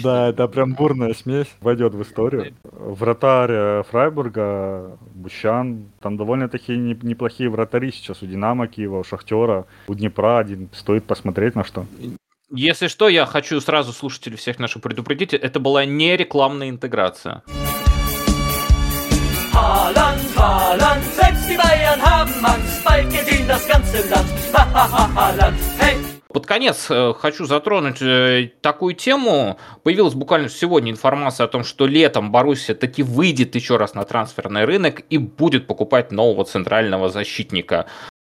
да 0.04 0.30
это 0.30 0.48
прям 0.48 0.74
бурная 0.74 1.14
смесь, 1.14 1.48
войдет 1.62 1.94
в 1.94 2.02
историю. 2.02 2.54
Вратарь 2.64 3.52
э, 3.52 3.84
Фрайбурга, 3.90 4.98
Бущан, 5.14 5.90
там 6.02 6.18
довольно-таки 6.18 6.76
неплохие 6.76 7.50
вратари 7.50 7.92
сейчас 7.92 8.22
у 8.22 8.26
Динамо 8.26 8.68
Киева, 8.68 9.00
у 9.00 9.04
Шахтера, 9.04 9.66
у 9.88 9.94
Днепра 9.94 10.40
один. 10.40 10.70
Стоит 10.74 11.06
посмотреть 11.06 11.56
на 11.56 11.64
что. 11.64 11.86
Если 12.52 12.88
что, 12.88 13.08
я 13.10 13.26
хочу 13.26 13.62
сразу 13.62 13.94
слушателей 13.94 14.36
всех 14.36 14.58
наших 14.58 14.82
предупредить, 14.82 15.34
это 15.34 15.60
была 15.60 15.86
не 15.86 16.18
рекламная 16.18 16.70
интеграция. 16.70 17.44
Haaland, 20.40 21.04
selbst 21.04 21.50
die 21.50 21.58
Bayern 21.58 22.02
haben 22.02 22.46
Angst, 22.46 22.82
bald 22.86 23.10
geht 23.10 23.50
das 23.50 23.68
ganze 23.68 24.08
Land. 24.10 24.30
Haaland, 24.54 25.58
hey! 25.78 25.98
Под 26.32 26.46
конец 26.46 26.90
э, 26.90 27.14
хочу 27.14 27.46
затронуть 27.46 28.02
э, 28.02 28.52
такую 28.62 28.96
тему. 28.96 29.58
Появилась 29.84 30.14
буквально 30.14 30.48
сегодня 30.48 30.92
информация 30.92 31.44
о 31.44 31.48
том, 31.50 31.66
что 31.66 31.88
летом 31.88 32.32
Боруссия 32.32 32.74
таки 32.74 33.04
выйдет 33.04 33.56
еще 33.56 33.76
раз 33.76 33.96
на 33.96 34.06
трансферный 34.06 34.64
рынок 34.64 35.02
и 35.10 35.18
будет 35.18 35.68
покупать 35.68 36.14
нового 36.14 36.46
центрального 36.46 37.10
защитника. 37.10 37.88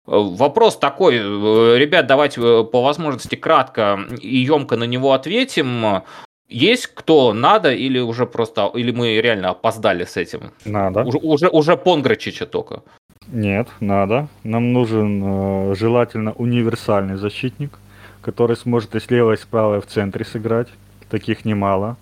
Э, 0.06 0.12
вопрос 0.12 0.78
такой, 0.78 1.17
ребят, 1.17 2.08
давайте 2.08 2.39
по 2.39 2.84
возможности 2.84 3.36
кратко 3.36 4.00
и 4.22 4.38
емко 4.38 4.78
на 4.78 4.86
него 4.86 5.12
ответим. 5.12 6.04
Есть 6.50 6.88
кто 6.88 7.34
надо 7.34 7.74
или 7.74 8.00
уже 8.00 8.26
просто, 8.26 8.72
или 8.76 8.92
мы 8.92 9.22
реально 9.22 9.50
опоздали 9.50 10.06
с 10.06 10.16
этим? 10.16 10.52
Надо. 10.66 11.04
Уже, 11.04 11.18
уже, 11.18 11.50
уже 11.50 11.76
Понграчича 11.76 12.46
только. 12.46 12.84
Нет, 13.28 13.68
надо. 13.82 14.28
Нам 14.44 14.72
нужен 14.72 15.24
э, 15.24 15.76
желательно 15.76 16.32
универсальный 16.32 17.18
защитник, 17.18 17.78
который 18.22 18.56
сможет 18.56 18.96
и 18.96 19.00
слева, 19.02 19.34
и 19.34 19.38
справа, 19.38 19.78
и 19.78 19.82
в 19.82 19.86
центре 19.86 20.24
сыграть. 20.24 20.70
Таких 21.10 21.44
немало. 21.44 21.98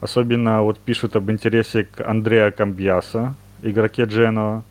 Особенно 0.00 0.62
вот 0.62 0.78
пишут 0.78 1.14
об 1.16 1.30
интересе 1.30 1.84
к 1.84 2.00
Андреа 2.00 2.50
Камбьяса, 2.50 3.34
игроке 3.62 4.04
Дженова. 4.04 4.64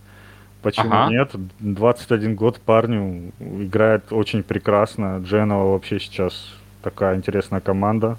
Почему 0.64 0.94
ага. 0.94 1.12
нет? 1.12 1.32
21 1.60 2.36
год 2.36 2.60
парню 2.60 3.32
играет 3.40 4.12
очень 4.12 4.42
прекрасно. 4.42 5.22
Дженова 5.24 5.72
вообще 5.72 6.00
сейчас 6.00 6.56
такая 6.82 7.16
интересная 7.16 7.62
команда 7.62 8.18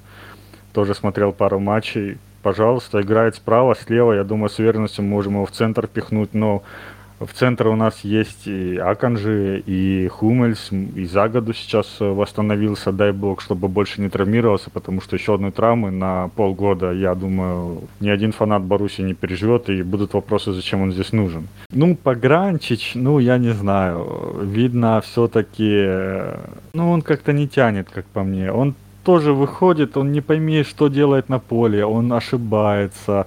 тоже 0.72 0.94
смотрел 0.94 1.32
пару 1.32 1.58
матчей. 1.58 2.18
Пожалуйста, 2.42 3.00
играет 3.00 3.36
справа, 3.36 3.74
слева. 3.74 4.12
Я 4.12 4.24
думаю, 4.24 4.50
с 4.50 4.58
уверенностью 4.58 5.04
можем 5.04 5.34
его 5.34 5.46
в 5.46 5.52
центр 5.52 5.86
пихнуть. 5.86 6.34
Но 6.34 6.62
в 7.26 7.32
центре 7.34 7.70
у 7.70 7.76
нас 7.76 8.00
есть 8.02 8.46
и 8.46 8.76
Аканжи, 8.76 9.62
и 9.64 10.08
Хумельс, 10.08 10.70
и 10.72 11.04
Загоду 11.04 11.52
сейчас 11.52 11.86
восстановился, 12.00 12.92
дай 12.92 13.12
бог, 13.12 13.40
чтобы 13.40 13.68
больше 13.68 14.00
не 14.00 14.08
травмировался, 14.08 14.70
потому 14.70 15.00
что 15.00 15.16
еще 15.16 15.34
одной 15.34 15.52
травмы 15.52 15.90
на 15.90 16.30
полгода, 16.34 16.92
я 16.92 17.14
думаю, 17.14 17.82
ни 18.00 18.08
один 18.08 18.32
фанат 18.32 18.62
Баруси 18.62 19.02
не 19.02 19.14
переживет, 19.14 19.70
и 19.70 19.82
будут 19.82 20.14
вопросы, 20.14 20.52
зачем 20.52 20.82
он 20.82 20.92
здесь 20.92 21.12
нужен. 21.12 21.48
Ну, 21.70 21.94
Погранчич, 21.94 22.92
ну, 22.94 23.18
я 23.18 23.38
не 23.38 23.50
знаю, 23.50 24.34
видно 24.42 25.00
все-таки, 25.00 25.86
ну, 26.74 26.90
он 26.90 27.02
как-то 27.02 27.32
не 27.32 27.46
тянет, 27.46 27.88
как 27.88 28.04
по 28.06 28.22
мне. 28.22 28.50
Он 28.50 28.74
тоже 29.04 29.32
выходит, 29.32 29.96
он 29.96 30.12
не 30.12 30.20
пойми, 30.20 30.62
что 30.62 30.88
делает 30.88 31.28
на 31.28 31.38
поле, 31.38 31.84
он 31.84 32.12
ошибается, 32.12 33.26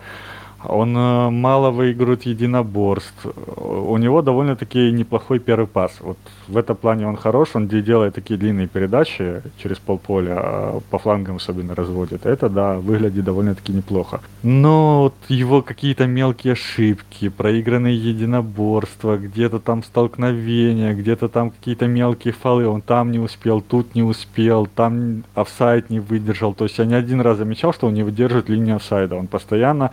он 0.69 0.97
э, 0.97 1.30
мало 1.30 1.71
выигрывает 1.71 2.23
единоборств. 2.23 3.25
У 3.58 3.97
него 3.97 4.21
довольно-таки 4.21 4.91
неплохой 4.91 5.39
первый 5.39 5.67
пас. 5.67 5.91
Вот 5.99 6.17
в 6.47 6.58
этом 6.58 6.75
плане 6.75 7.08
он 7.08 7.15
хорош, 7.15 7.49
он 7.54 7.67
делает 7.67 8.15
такие 8.15 8.39
длинные 8.39 8.67
передачи 8.67 9.41
через 9.58 9.78
полполя, 9.78 10.36
а 10.38 10.80
по 10.89 10.97
флангам 10.97 11.38
особенно 11.38 11.75
разводит. 11.75 12.25
Это, 12.25 12.49
да, 12.49 12.78
выглядит 12.80 13.23
довольно-таки 13.23 13.73
неплохо. 13.73 14.21
Но 14.43 15.04
вот 15.04 15.15
его 15.30 15.62
какие-то 15.62 16.08
мелкие 16.08 16.54
ошибки, 16.54 17.30
проигранные 17.30 17.95
единоборства, 17.95 19.17
где-то 19.17 19.60
там 19.60 19.84
столкновения, 19.84 20.93
где-то 20.93 21.30
там 21.30 21.51
какие-то 21.51 21.88
мелкие 21.88 22.34
фолы, 22.34 22.67
он 22.67 22.82
там 22.82 23.12
не 23.12 23.19
успел, 23.19 23.62
тут 23.62 23.95
не 23.95 24.04
успел, 24.04 24.67
там 24.67 25.23
офсайд 25.34 25.89
не 25.89 25.99
выдержал. 25.99 26.54
То 26.54 26.65
есть 26.65 26.78
я 26.78 26.86
не 26.86 26.95
один 26.95 27.21
раз 27.21 27.38
замечал, 27.38 27.73
что 27.73 27.88
он 27.88 27.93
не 27.93 28.04
выдерживает 28.04 28.49
линию 28.49 28.75
офсайда. 28.75 29.15
Он 29.15 29.28
постоянно 29.28 29.91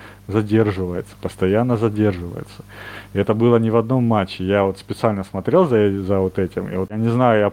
задерживается, 0.63 1.15
постоянно 1.21 1.77
задерживается. 1.77 2.65
И 3.15 3.19
это 3.19 3.35
было 3.35 3.59
не 3.59 3.71
в 3.71 3.77
одном 3.77 4.05
матче. 4.05 4.45
Я 4.45 4.65
вот 4.65 4.79
специально 4.79 5.25
смотрел 5.25 5.67
за, 5.67 6.03
за 6.03 6.19
вот 6.19 6.39
этим. 6.39 6.69
И 6.69 6.77
вот 6.77 6.91
я 6.91 6.97
не 6.97 7.09
знаю, 7.09 7.41
я 7.41 7.53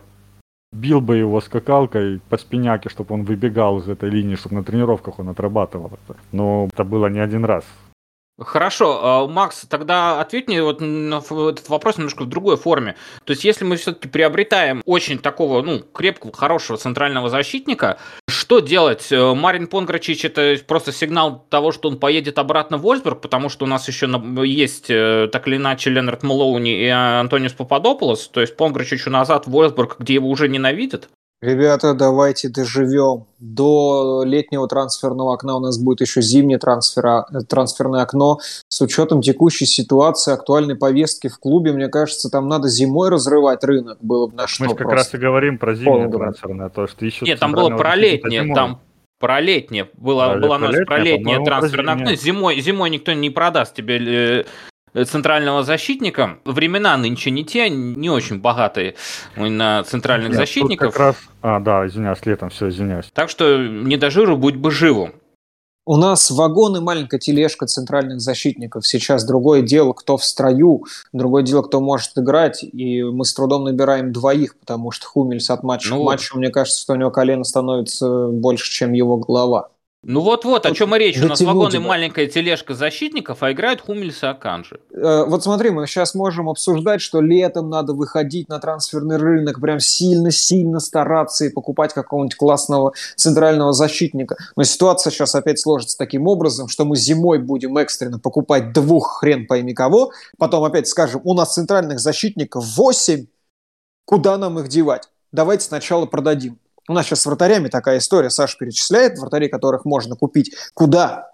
бил 0.72 1.02
бы 1.02 1.18
его 1.18 1.42
скакалкой 1.42 2.22
по 2.30 2.38
спиняке, 2.38 2.90
чтобы 2.90 3.16
он 3.16 3.24
выбегал 3.24 3.80
из 3.80 3.90
этой 3.90 4.10
линии, 4.10 4.36
чтобы 4.36 4.56
на 4.56 4.64
тренировках 4.64 5.20
он 5.20 5.30
отрабатывал 5.30 5.92
это. 5.94 6.18
Но 6.32 6.68
это 6.72 6.84
было 6.84 7.08
не 7.10 7.20
один 7.20 7.46
раз. 7.46 7.64
Хорошо, 8.40 9.00
а, 9.02 9.28
Макс, 9.28 9.66
тогда 9.70 10.22
ответь 10.22 10.48
мне 10.48 10.64
вот 10.64 10.80
на 10.80 11.18
этот 11.18 11.68
вопрос 11.68 11.98
немножко 11.98 12.24
в 12.24 12.30
другой 12.30 12.58
форме. 12.58 12.96
То 13.26 13.32
есть, 13.32 13.44
если 13.44 13.66
мы 13.66 13.76
все-таки 13.76 14.08
приобретаем 14.08 14.82
очень 14.86 15.20
такого, 15.20 15.62
ну, 15.62 15.80
крепкого, 15.80 16.32
хорошего 16.34 16.78
центрального 16.78 17.30
защитника, 17.30 18.00
что 18.30 18.60
делать? 18.60 19.12
Э, 19.12 19.34
Марин 19.34 19.68
Понграчич 19.68 20.26
это 20.26 20.56
просто 20.66 20.92
сигнал 20.92 21.46
того, 21.50 21.72
что 21.72 21.90
он 21.90 22.00
поедет 22.00 22.40
обратно 22.40 22.78
в 22.78 22.82
Вольсбург, 22.82 23.22
потому 23.22 23.50
что 23.50 23.66
у 23.66 23.68
нас 23.68 23.88
еще 23.88 24.10
есть 24.46 24.90
э, 24.90 25.28
так 25.32 25.48
или 25.48 25.58
иначе 25.58 25.90
Ленард 25.90 26.24
Малоуни 26.24 26.82
и 26.82 26.88
Антониус 26.88 27.54
Пападополос, 27.54 28.30
то 28.30 28.42
есть 28.42 28.56
Понграчичу 28.56 29.10
назад 29.10 29.48
в 29.48 29.52
Вольсбург, 29.52 29.98
где 30.00 30.16
его 30.16 30.30
уже 30.30 30.48
ненавидят? 30.48 31.10
Ребята, 31.42 31.94
давайте 31.94 32.50
доживем. 32.50 33.26
До 33.40 34.24
летнего 34.26 34.68
трансферного 34.68 35.34
окна 35.34 35.56
у 35.56 35.62
нас 35.62 35.78
будет 35.78 36.02
еще 36.02 36.22
зимнее 36.22 36.60
трансфера, 36.60 37.26
трансферное 37.48 38.02
окно. 38.02 38.40
С 38.68 38.82
учетом 38.82 39.22
текущей 39.22 39.66
ситуации, 39.66 40.34
актуальной 40.34 40.76
повестки 40.76 41.30
в 41.30 41.40
клубе, 41.40 41.72
мне 41.72 41.88
кажется, 41.88 42.30
там 42.30 42.50
надо 42.50 42.68
зимой 42.68 43.08
разрывать 43.08 43.64
рынок. 43.64 44.00
Было 44.02 44.28
бы 44.28 44.36
на 44.36 44.48
что 44.48 44.66
Мы 44.66 44.76
как 44.76 44.92
раз 44.92 45.14
и 45.14 45.18
говорим 45.18 45.58
про 45.58 45.76
зимнее 45.76 46.10
трансферное. 46.10 46.68
То, 46.68 46.88
что 46.88 47.06
еще 47.06 47.24
Нет, 47.24 47.40
там 47.40 47.54
было 47.54 47.70
про 47.70 47.96
летнее. 47.96 48.54
Там 48.54 48.82
про 49.18 49.40
летнее. 49.40 49.90
Было, 49.94 50.34
а, 50.34 50.38
было 50.38 50.56
у 50.56 50.58
нас 50.58 50.76
про 50.86 50.98
летнее 50.98 51.44
трансферное 51.44 51.94
окно. 51.94 52.16
Зимой, 52.16 52.60
зимой 52.60 52.90
никто 52.90 53.14
не 53.14 53.30
продаст 53.30 53.74
тебе 53.76 53.98
э, 53.98 54.40
Э, 54.40 54.44
центрального 55.06 55.64
защитника. 55.64 56.40
Времена 56.46 56.98
нынче 56.98 57.32
не 57.32 57.44
те, 57.44 57.70
не 57.70 58.10
очень 58.10 58.40
богатые 58.40 58.96
на 59.36 59.84
центральных 59.84 60.30
Нет, 60.30 60.38
защитников. 60.38 60.94
Как 60.94 61.00
раз... 61.00 61.16
А, 61.42 61.60
да, 61.60 61.86
извиняюсь, 61.88 62.26
летом, 62.26 62.50
все, 62.50 62.70
извиняюсь. 62.70 63.10
Так 63.14 63.30
что 63.30 63.58
не 63.58 63.98
до 63.98 64.10
жиру, 64.10 64.38
будь 64.38 64.56
бы 64.56 64.72
живу. 64.72 65.12
У 65.86 65.96
нас 65.96 66.30
вагон 66.30 66.78
и 66.78 66.82
маленькая 66.82 67.18
тележка 67.18 67.66
центральных 67.66 68.22
защитников. 68.22 68.86
Сейчас 68.86 69.26
другое 69.26 69.64
дело, 69.64 69.94
кто 69.94 70.18
в 70.18 70.24
строю, 70.24 70.84
другое 71.14 71.42
дело, 71.42 71.64
кто 71.64 71.82
может 71.82 72.12
играть. 72.16 72.64
И 72.64 73.02
мы 73.02 73.26
с 73.26 73.34
трудом 73.34 73.64
набираем 73.64 74.14
двоих, 74.14 74.56
потому 74.60 74.92
что 74.92 75.08
Хумельс 75.08 75.50
от 75.50 75.64
матча 75.64 75.96
ну, 75.96 76.04
к 76.04 76.06
матчу, 76.06 76.38
мне 76.38 76.50
кажется, 76.50 76.80
что 76.80 76.94
у 76.94 76.96
него 76.96 77.10
колено 77.10 77.44
становится 77.44 78.28
больше, 78.28 78.72
чем 78.72 78.94
его 78.94 79.18
голова. 79.18 79.70
Ну 80.02 80.22
вот-вот, 80.22 80.66
о 80.66 80.74
чем 80.74 80.96
и 80.96 81.00
речь. 81.00 81.22
У 81.22 81.28
нас 81.28 81.42
вагон 81.42 81.76
и 81.76 81.78
маленькая 81.78 82.28
тележка 82.28 82.74
защитников, 82.74 83.44
а 83.44 83.52
играют 83.52 83.82
Хумельс 83.82 84.24
и 84.24 84.28
Аканжи. 84.28 84.80
Э, 84.94 85.26
вот 85.28 85.44
смотри, 85.44 85.72
мы 85.72 85.86
сейчас 85.88 86.16
можем 86.16 86.48
обсуждать, 86.48 87.02
что 87.02 87.20
летом 87.20 87.70
надо 87.70 87.94
выходить 87.94 88.48
на 88.48 88.60
трансферный 88.60 89.18
рынок, 89.18 89.60
прям 89.60 89.82
сильно-сильно 89.82 90.80
стараться 90.80 91.44
и 91.44 91.50
покупать 91.50 91.94
какого-нибудь 91.94 92.38
классного 92.38 92.94
центрального 93.18 93.74
защитника. 93.74 94.38
Но 94.56 94.64
ситуация 94.64 95.12
сейчас 95.12 95.36
опять 95.36 95.60
сложится 95.60 95.98
таким 95.98 96.28
образом, 96.28 96.70
что 96.70 96.86
мы 96.86 96.96
зимой 96.96 97.40
будем 97.40 97.78
экстренно 97.78 98.20
покупать 98.20 98.72
двух 98.72 99.20
хрен 99.20 99.48
пойми 99.48 99.74
кого, 99.74 100.14
потом 100.38 100.64
опять 100.64 100.88
скажем, 100.88 101.20
у 101.26 101.34
нас 101.34 101.54
центральных 101.54 102.00
защитников 102.00 102.66
8, 102.78 103.26
куда 104.06 104.38
нам 104.38 104.60
их 104.60 104.70
девать? 104.70 105.10
Давайте 105.34 105.66
сначала 105.66 106.06
продадим. 106.06 106.58
У 106.90 106.94
нас 106.94 107.06
сейчас 107.06 107.22
с 107.22 107.26
вратарями 107.28 107.68
такая 107.68 108.00
история. 108.00 108.32
Саша 108.32 108.58
перечисляет 108.58 109.20
вратарей, 109.20 109.48
которых 109.48 109.86
можно 109.86 110.16
купить. 110.16 110.56
Куда? 110.74 111.34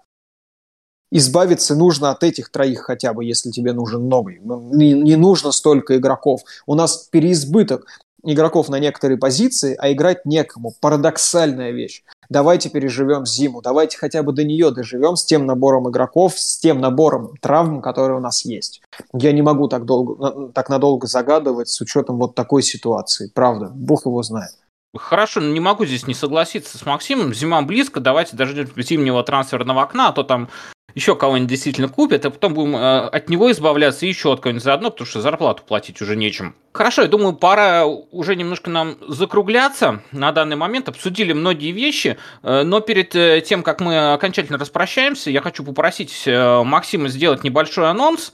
Избавиться 1.10 1.74
нужно 1.74 2.10
от 2.10 2.22
этих 2.22 2.50
троих 2.50 2.82
хотя 2.82 3.14
бы, 3.14 3.24
если 3.24 3.50
тебе 3.50 3.72
нужен 3.72 4.06
новый. 4.06 4.38
Ну, 4.42 4.68
не, 4.74 4.92
не 4.92 5.16
нужно 5.16 5.52
столько 5.52 5.96
игроков. 5.96 6.42
У 6.66 6.74
нас 6.74 7.08
переизбыток 7.10 7.86
игроков 8.22 8.68
на 8.68 8.78
некоторые 8.78 9.16
позиции, 9.16 9.74
а 9.78 9.90
играть 9.90 10.26
некому. 10.26 10.74
Парадоксальная 10.78 11.70
вещь. 11.70 12.04
Давайте 12.28 12.68
переживем 12.68 13.24
зиму, 13.24 13.62
давайте 13.62 13.96
хотя 13.96 14.22
бы 14.22 14.34
до 14.34 14.44
нее 14.44 14.72
доживем 14.72 15.16
с 15.16 15.24
тем 15.24 15.46
набором 15.46 15.88
игроков, 15.88 16.38
с 16.38 16.58
тем 16.58 16.82
набором 16.82 17.34
травм, 17.40 17.80
которые 17.80 18.18
у 18.18 18.20
нас 18.20 18.44
есть. 18.44 18.82
Я 19.14 19.32
не 19.32 19.40
могу 19.40 19.68
так, 19.68 19.86
долго, 19.86 20.50
так 20.52 20.68
надолго 20.68 21.06
загадывать 21.06 21.70
с 21.70 21.80
учетом 21.80 22.18
вот 22.18 22.34
такой 22.34 22.62
ситуации. 22.62 23.30
Правда, 23.32 23.70
Бог 23.72 24.04
его 24.04 24.22
знает. 24.22 24.52
Хорошо, 24.94 25.40
но 25.40 25.48
не 25.48 25.60
могу 25.60 25.84
здесь 25.84 26.06
не 26.06 26.14
согласиться 26.14 26.78
с 26.78 26.86
Максимом. 26.86 27.34
Зима 27.34 27.62
близко, 27.62 28.00
давайте 28.00 28.36
дождем 28.36 28.68
зимнего 28.76 29.22
трансферного 29.22 29.82
окна, 29.82 30.08
а 30.08 30.12
то 30.12 30.22
там 30.22 30.48
еще 30.96 31.14
кого-нибудь 31.14 31.50
действительно 31.50 31.88
купят, 31.88 32.24
а 32.24 32.30
потом 32.30 32.54
будем 32.54 32.74
э, 32.74 33.00
от 33.08 33.28
него 33.28 33.50
избавляться 33.50 34.06
и 34.06 34.08
еще 34.08 34.32
от 34.32 34.40
кого-нибудь 34.40 34.64
заодно, 34.64 34.90
потому 34.90 35.06
что 35.06 35.20
зарплату 35.20 35.62
платить 35.62 36.00
уже 36.00 36.16
нечем. 36.16 36.54
Хорошо, 36.72 37.02
я 37.02 37.08
думаю, 37.08 37.34
пора 37.34 37.84
уже 37.84 38.34
немножко 38.34 38.70
нам 38.70 38.96
закругляться 39.06 40.02
на 40.10 40.32
данный 40.32 40.56
момент. 40.56 40.88
Обсудили 40.88 41.34
многие 41.34 41.72
вещи, 41.72 42.16
э, 42.42 42.62
но 42.62 42.80
перед 42.80 43.14
э, 43.14 43.42
тем, 43.42 43.62
как 43.62 43.82
мы 43.82 44.14
окончательно 44.14 44.58
распрощаемся, 44.58 45.30
я 45.30 45.42
хочу 45.42 45.62
попросить 45.64 46.22
э, 46.26 46.62
Максима 46.62 47.08
сделать 47.08 47.44
небольшой 47.44 47.90
анонс 47.90 48.32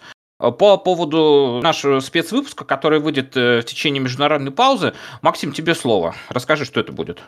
по 0.51 0.77
поводу 0.77 1.61
нашего 1.63 2.01
спецвыпуска, 2.01 2.65
который 2.65 2.99
выйдет 2.99 3.37
в 3.37 3.63
течение 3.63 4.03
международной 4.03 4.51
паузы. 4.51 4.93
Максим, 5.21 5.53
тебе 5.53 5.75
слово. 5.75 6.15
Расскажи, 6.29 6.65
что 6.65 6.81
это 6.81 6.93
будет. 6.93 7.21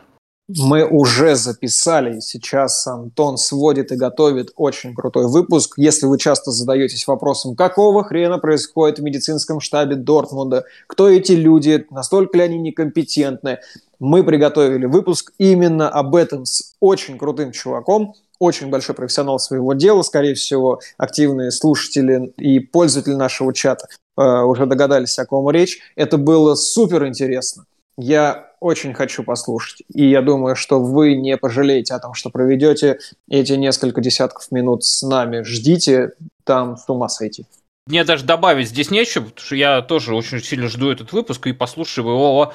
Мы 0.47 0.85
уже 0.87 1.35
записали, 1.35 2.19
сейчас 2.19 2.85
Антон 2.85 3.37
сводит 3.37 3.91
и 3.91 3.95
готовит 3.95 4.51
очень 4.55 4.93
крутой 4.93 5.27
выпуск. 5.27 5.73
Если 5.77 6.05
вы 6.05 6.19
часто 6.19 6.51
задаетесь 6.51 7.07
вопросом, 7.07 7.55
какого 7.55 8.03
хрена 8.03 8.37
происходит 8.37 8.99
в 8.99 9.01
медицинском 9.01 9.59
штабе 9.59 9.95
Дортмунда, 9.95 10.65
кто 10.85 11.09
эти 11.09 11.31
люди, 11.31 11.87
настолько 11.89 12.37
ли 12.37 12.43
они 12.43 12.59
некомпетентны, 12.59 13.57
мы 13.97 14.23
приготовили 14.23 14.85
выпуск 14.85 15.33
именно 15.39 15.89
об 15.89 16.15
этом 16.15 16.45
с 16.45 16.75
очень 16.79 17.17
крутым 17.17 17.51
чуваком, 17.51 18.13
очень 18.39 18.69
большой 18.69 18.95
профессионал 18.95 19.39
своего 19.39 19.73
дела, 19.73 20.01
скорее 20.01 20.35
всего, 20.35 20.79
активные 20.97 21.51
слушатели 21.51 22.33
и 22.37 22.59
пользователи 22.59 23.13
нашего 23.13 23.53
чата 23.53 23.87
э, 24.17 24.21
уже 24.21 24.65
догадались, 24.65 25.17
о 25.19 25.25
ком 25.25 25.49
речь. 25.49 25.79
Это 25.95 26.17
было 26.17 26.55
супер 26.55 27.05
интересно. 27.05 27.65
Я 27.97 28.51
очень 28.59 28.93
хочу 28.93 29.23
послушать. 29.23 29.83
И 29.93 30.09
я 30.09 30.21
думаю, 30.21 30.55
что 30.55 30.81
вы 30.81 31.15
не 31.15 31.37
пожалеете 31.37 31.93
о 31.93 31.99
том, 31.99 32.13
что 32.13 32.29
проведете 32.29 32.99
эти 33.29 33.53
несколько 33.53 34.01
десятков 34.01 34.51
минут 34.51 34.83
с 34.83 35.01
нами. 35.01 35.43
Ждите, 35.43 36.11
там 36.43 36.77
с 36.77 36.89
ума 36.89 37.07
сойти. 37.07 37.45
Мне 37.87 38.03
даже 38.03 38.25
добавить 38.25 38.69
здесь 38.69 38.89
нечего, 38.89 39.25
потому 39.25 39.45
что 39.45 39.55
я 39.55 39.81
тоже 39.83 40.15
очень 40.15 40.41
сильно 40.41 40.67
жду 40.67 40.89
этот 40.89 41.13
выпуск 41.13 41.45
и 41.45 41.53
послушаю 41.53 42.07
его 42.07 42.53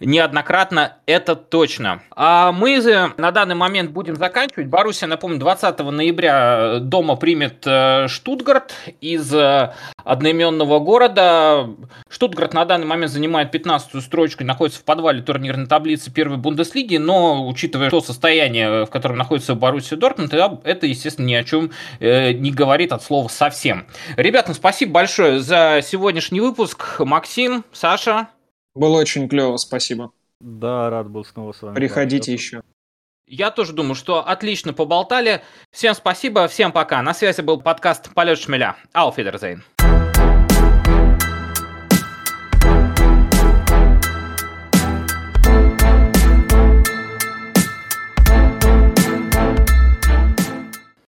неоднократно, 0.00 0.96
это 1.06 1.36
точно. 1.36 2.02
А 2.16 2.52
мы 2.52 2.80
на 3.16 3.30
данный 3.30 3.54
момент 3.54 3.90
будем 3.90 4.16
заканчивать. 4.16 4.66
Боруссия, 4.66 5.06
напомню, 5.06 5.38
20 5.38 5.78
ноября 5.78 6.78
дома 6.80 7.16
примет 7.16 7.62
э, 7.66 8.08
Штутгарт 8.08 8.74
из 9.00 9.32
э, 9.34 9.74
одноименного 10.04 10.78
города. 10.78 11.68
Штутгарт 12.08 12.54
на 12.54 12.64
данный 12.64 12.86
момент 12.86 13.12
занимает 13.12 13.54
15-ю 13.54 14.00
строчку, 14.00 14.44
находится 14.44 14.80
в 14.80 14.84
подвале 14.84 15.22
турнирной 15.22 15.66
таблицы 15.66 16.10
первой 16.10 16.38
Бундеслиги, 16.38 16.96
но 16.96 17.46
учитывая 17.46 17.90
то 17.90 18.00
состояние, 18.00 18.86
в 18.86 18.90
котором 18.90 19.18
находится 19.18 19.54
Боруссия 19.54 19.98
Дортмунд, 19.98 20.32
это, 20.32 20.86
естественно, 20.86 21.26
ни 21.26 21.34
о 21.34 21.44
чем 21.44 21.70
э, 22.00 22.32
не 22.32 22.50
говорит 22.50 22.92
от 22.92 23.02
слова 23.02 23.28
совсем. 23.28 23.86
Ребята, 24.16 24.54
спасибо 24.54 24.92
большое 24.92 25.40
за 25.40 25.80
сегодняшний 25.82 26.40
выпуск. 26.40 27.00
Максим, 27.00 27.64
Саша, 27.72 28.28
было 28.74 28.98
очень 28.98 29.28
клево, 29.28 29.56
спасибо. 29.56 30.12
Да, 30.40 30.90
рад 30.90 31.08
был 31.10 31.24
снова 31.24 31.52
с 31.52 31.62
вами. 31.62 31.74
Приходите 31.74 32.32
еще. 32.32 32.62
Я 33.26 33.50
тоже 33.50 33.72
думаю, 33.72 33.94
что 33.94 34.26
отлично 34.26 34.72
поболтали. 34.72 35.42
Всем 35.70 35.94
спасибо, 35.94 36.48
всем 36.48 36.72
пока. 36.72 37.00
На 37.02 37.14
связи 37.14 37.42
был 37.42 37.60
подкаст 37.60 38.12
«Полет 38.14 38.38
шмеля». 38.38 38.76
Ауфидерзейн. 38.92 39.62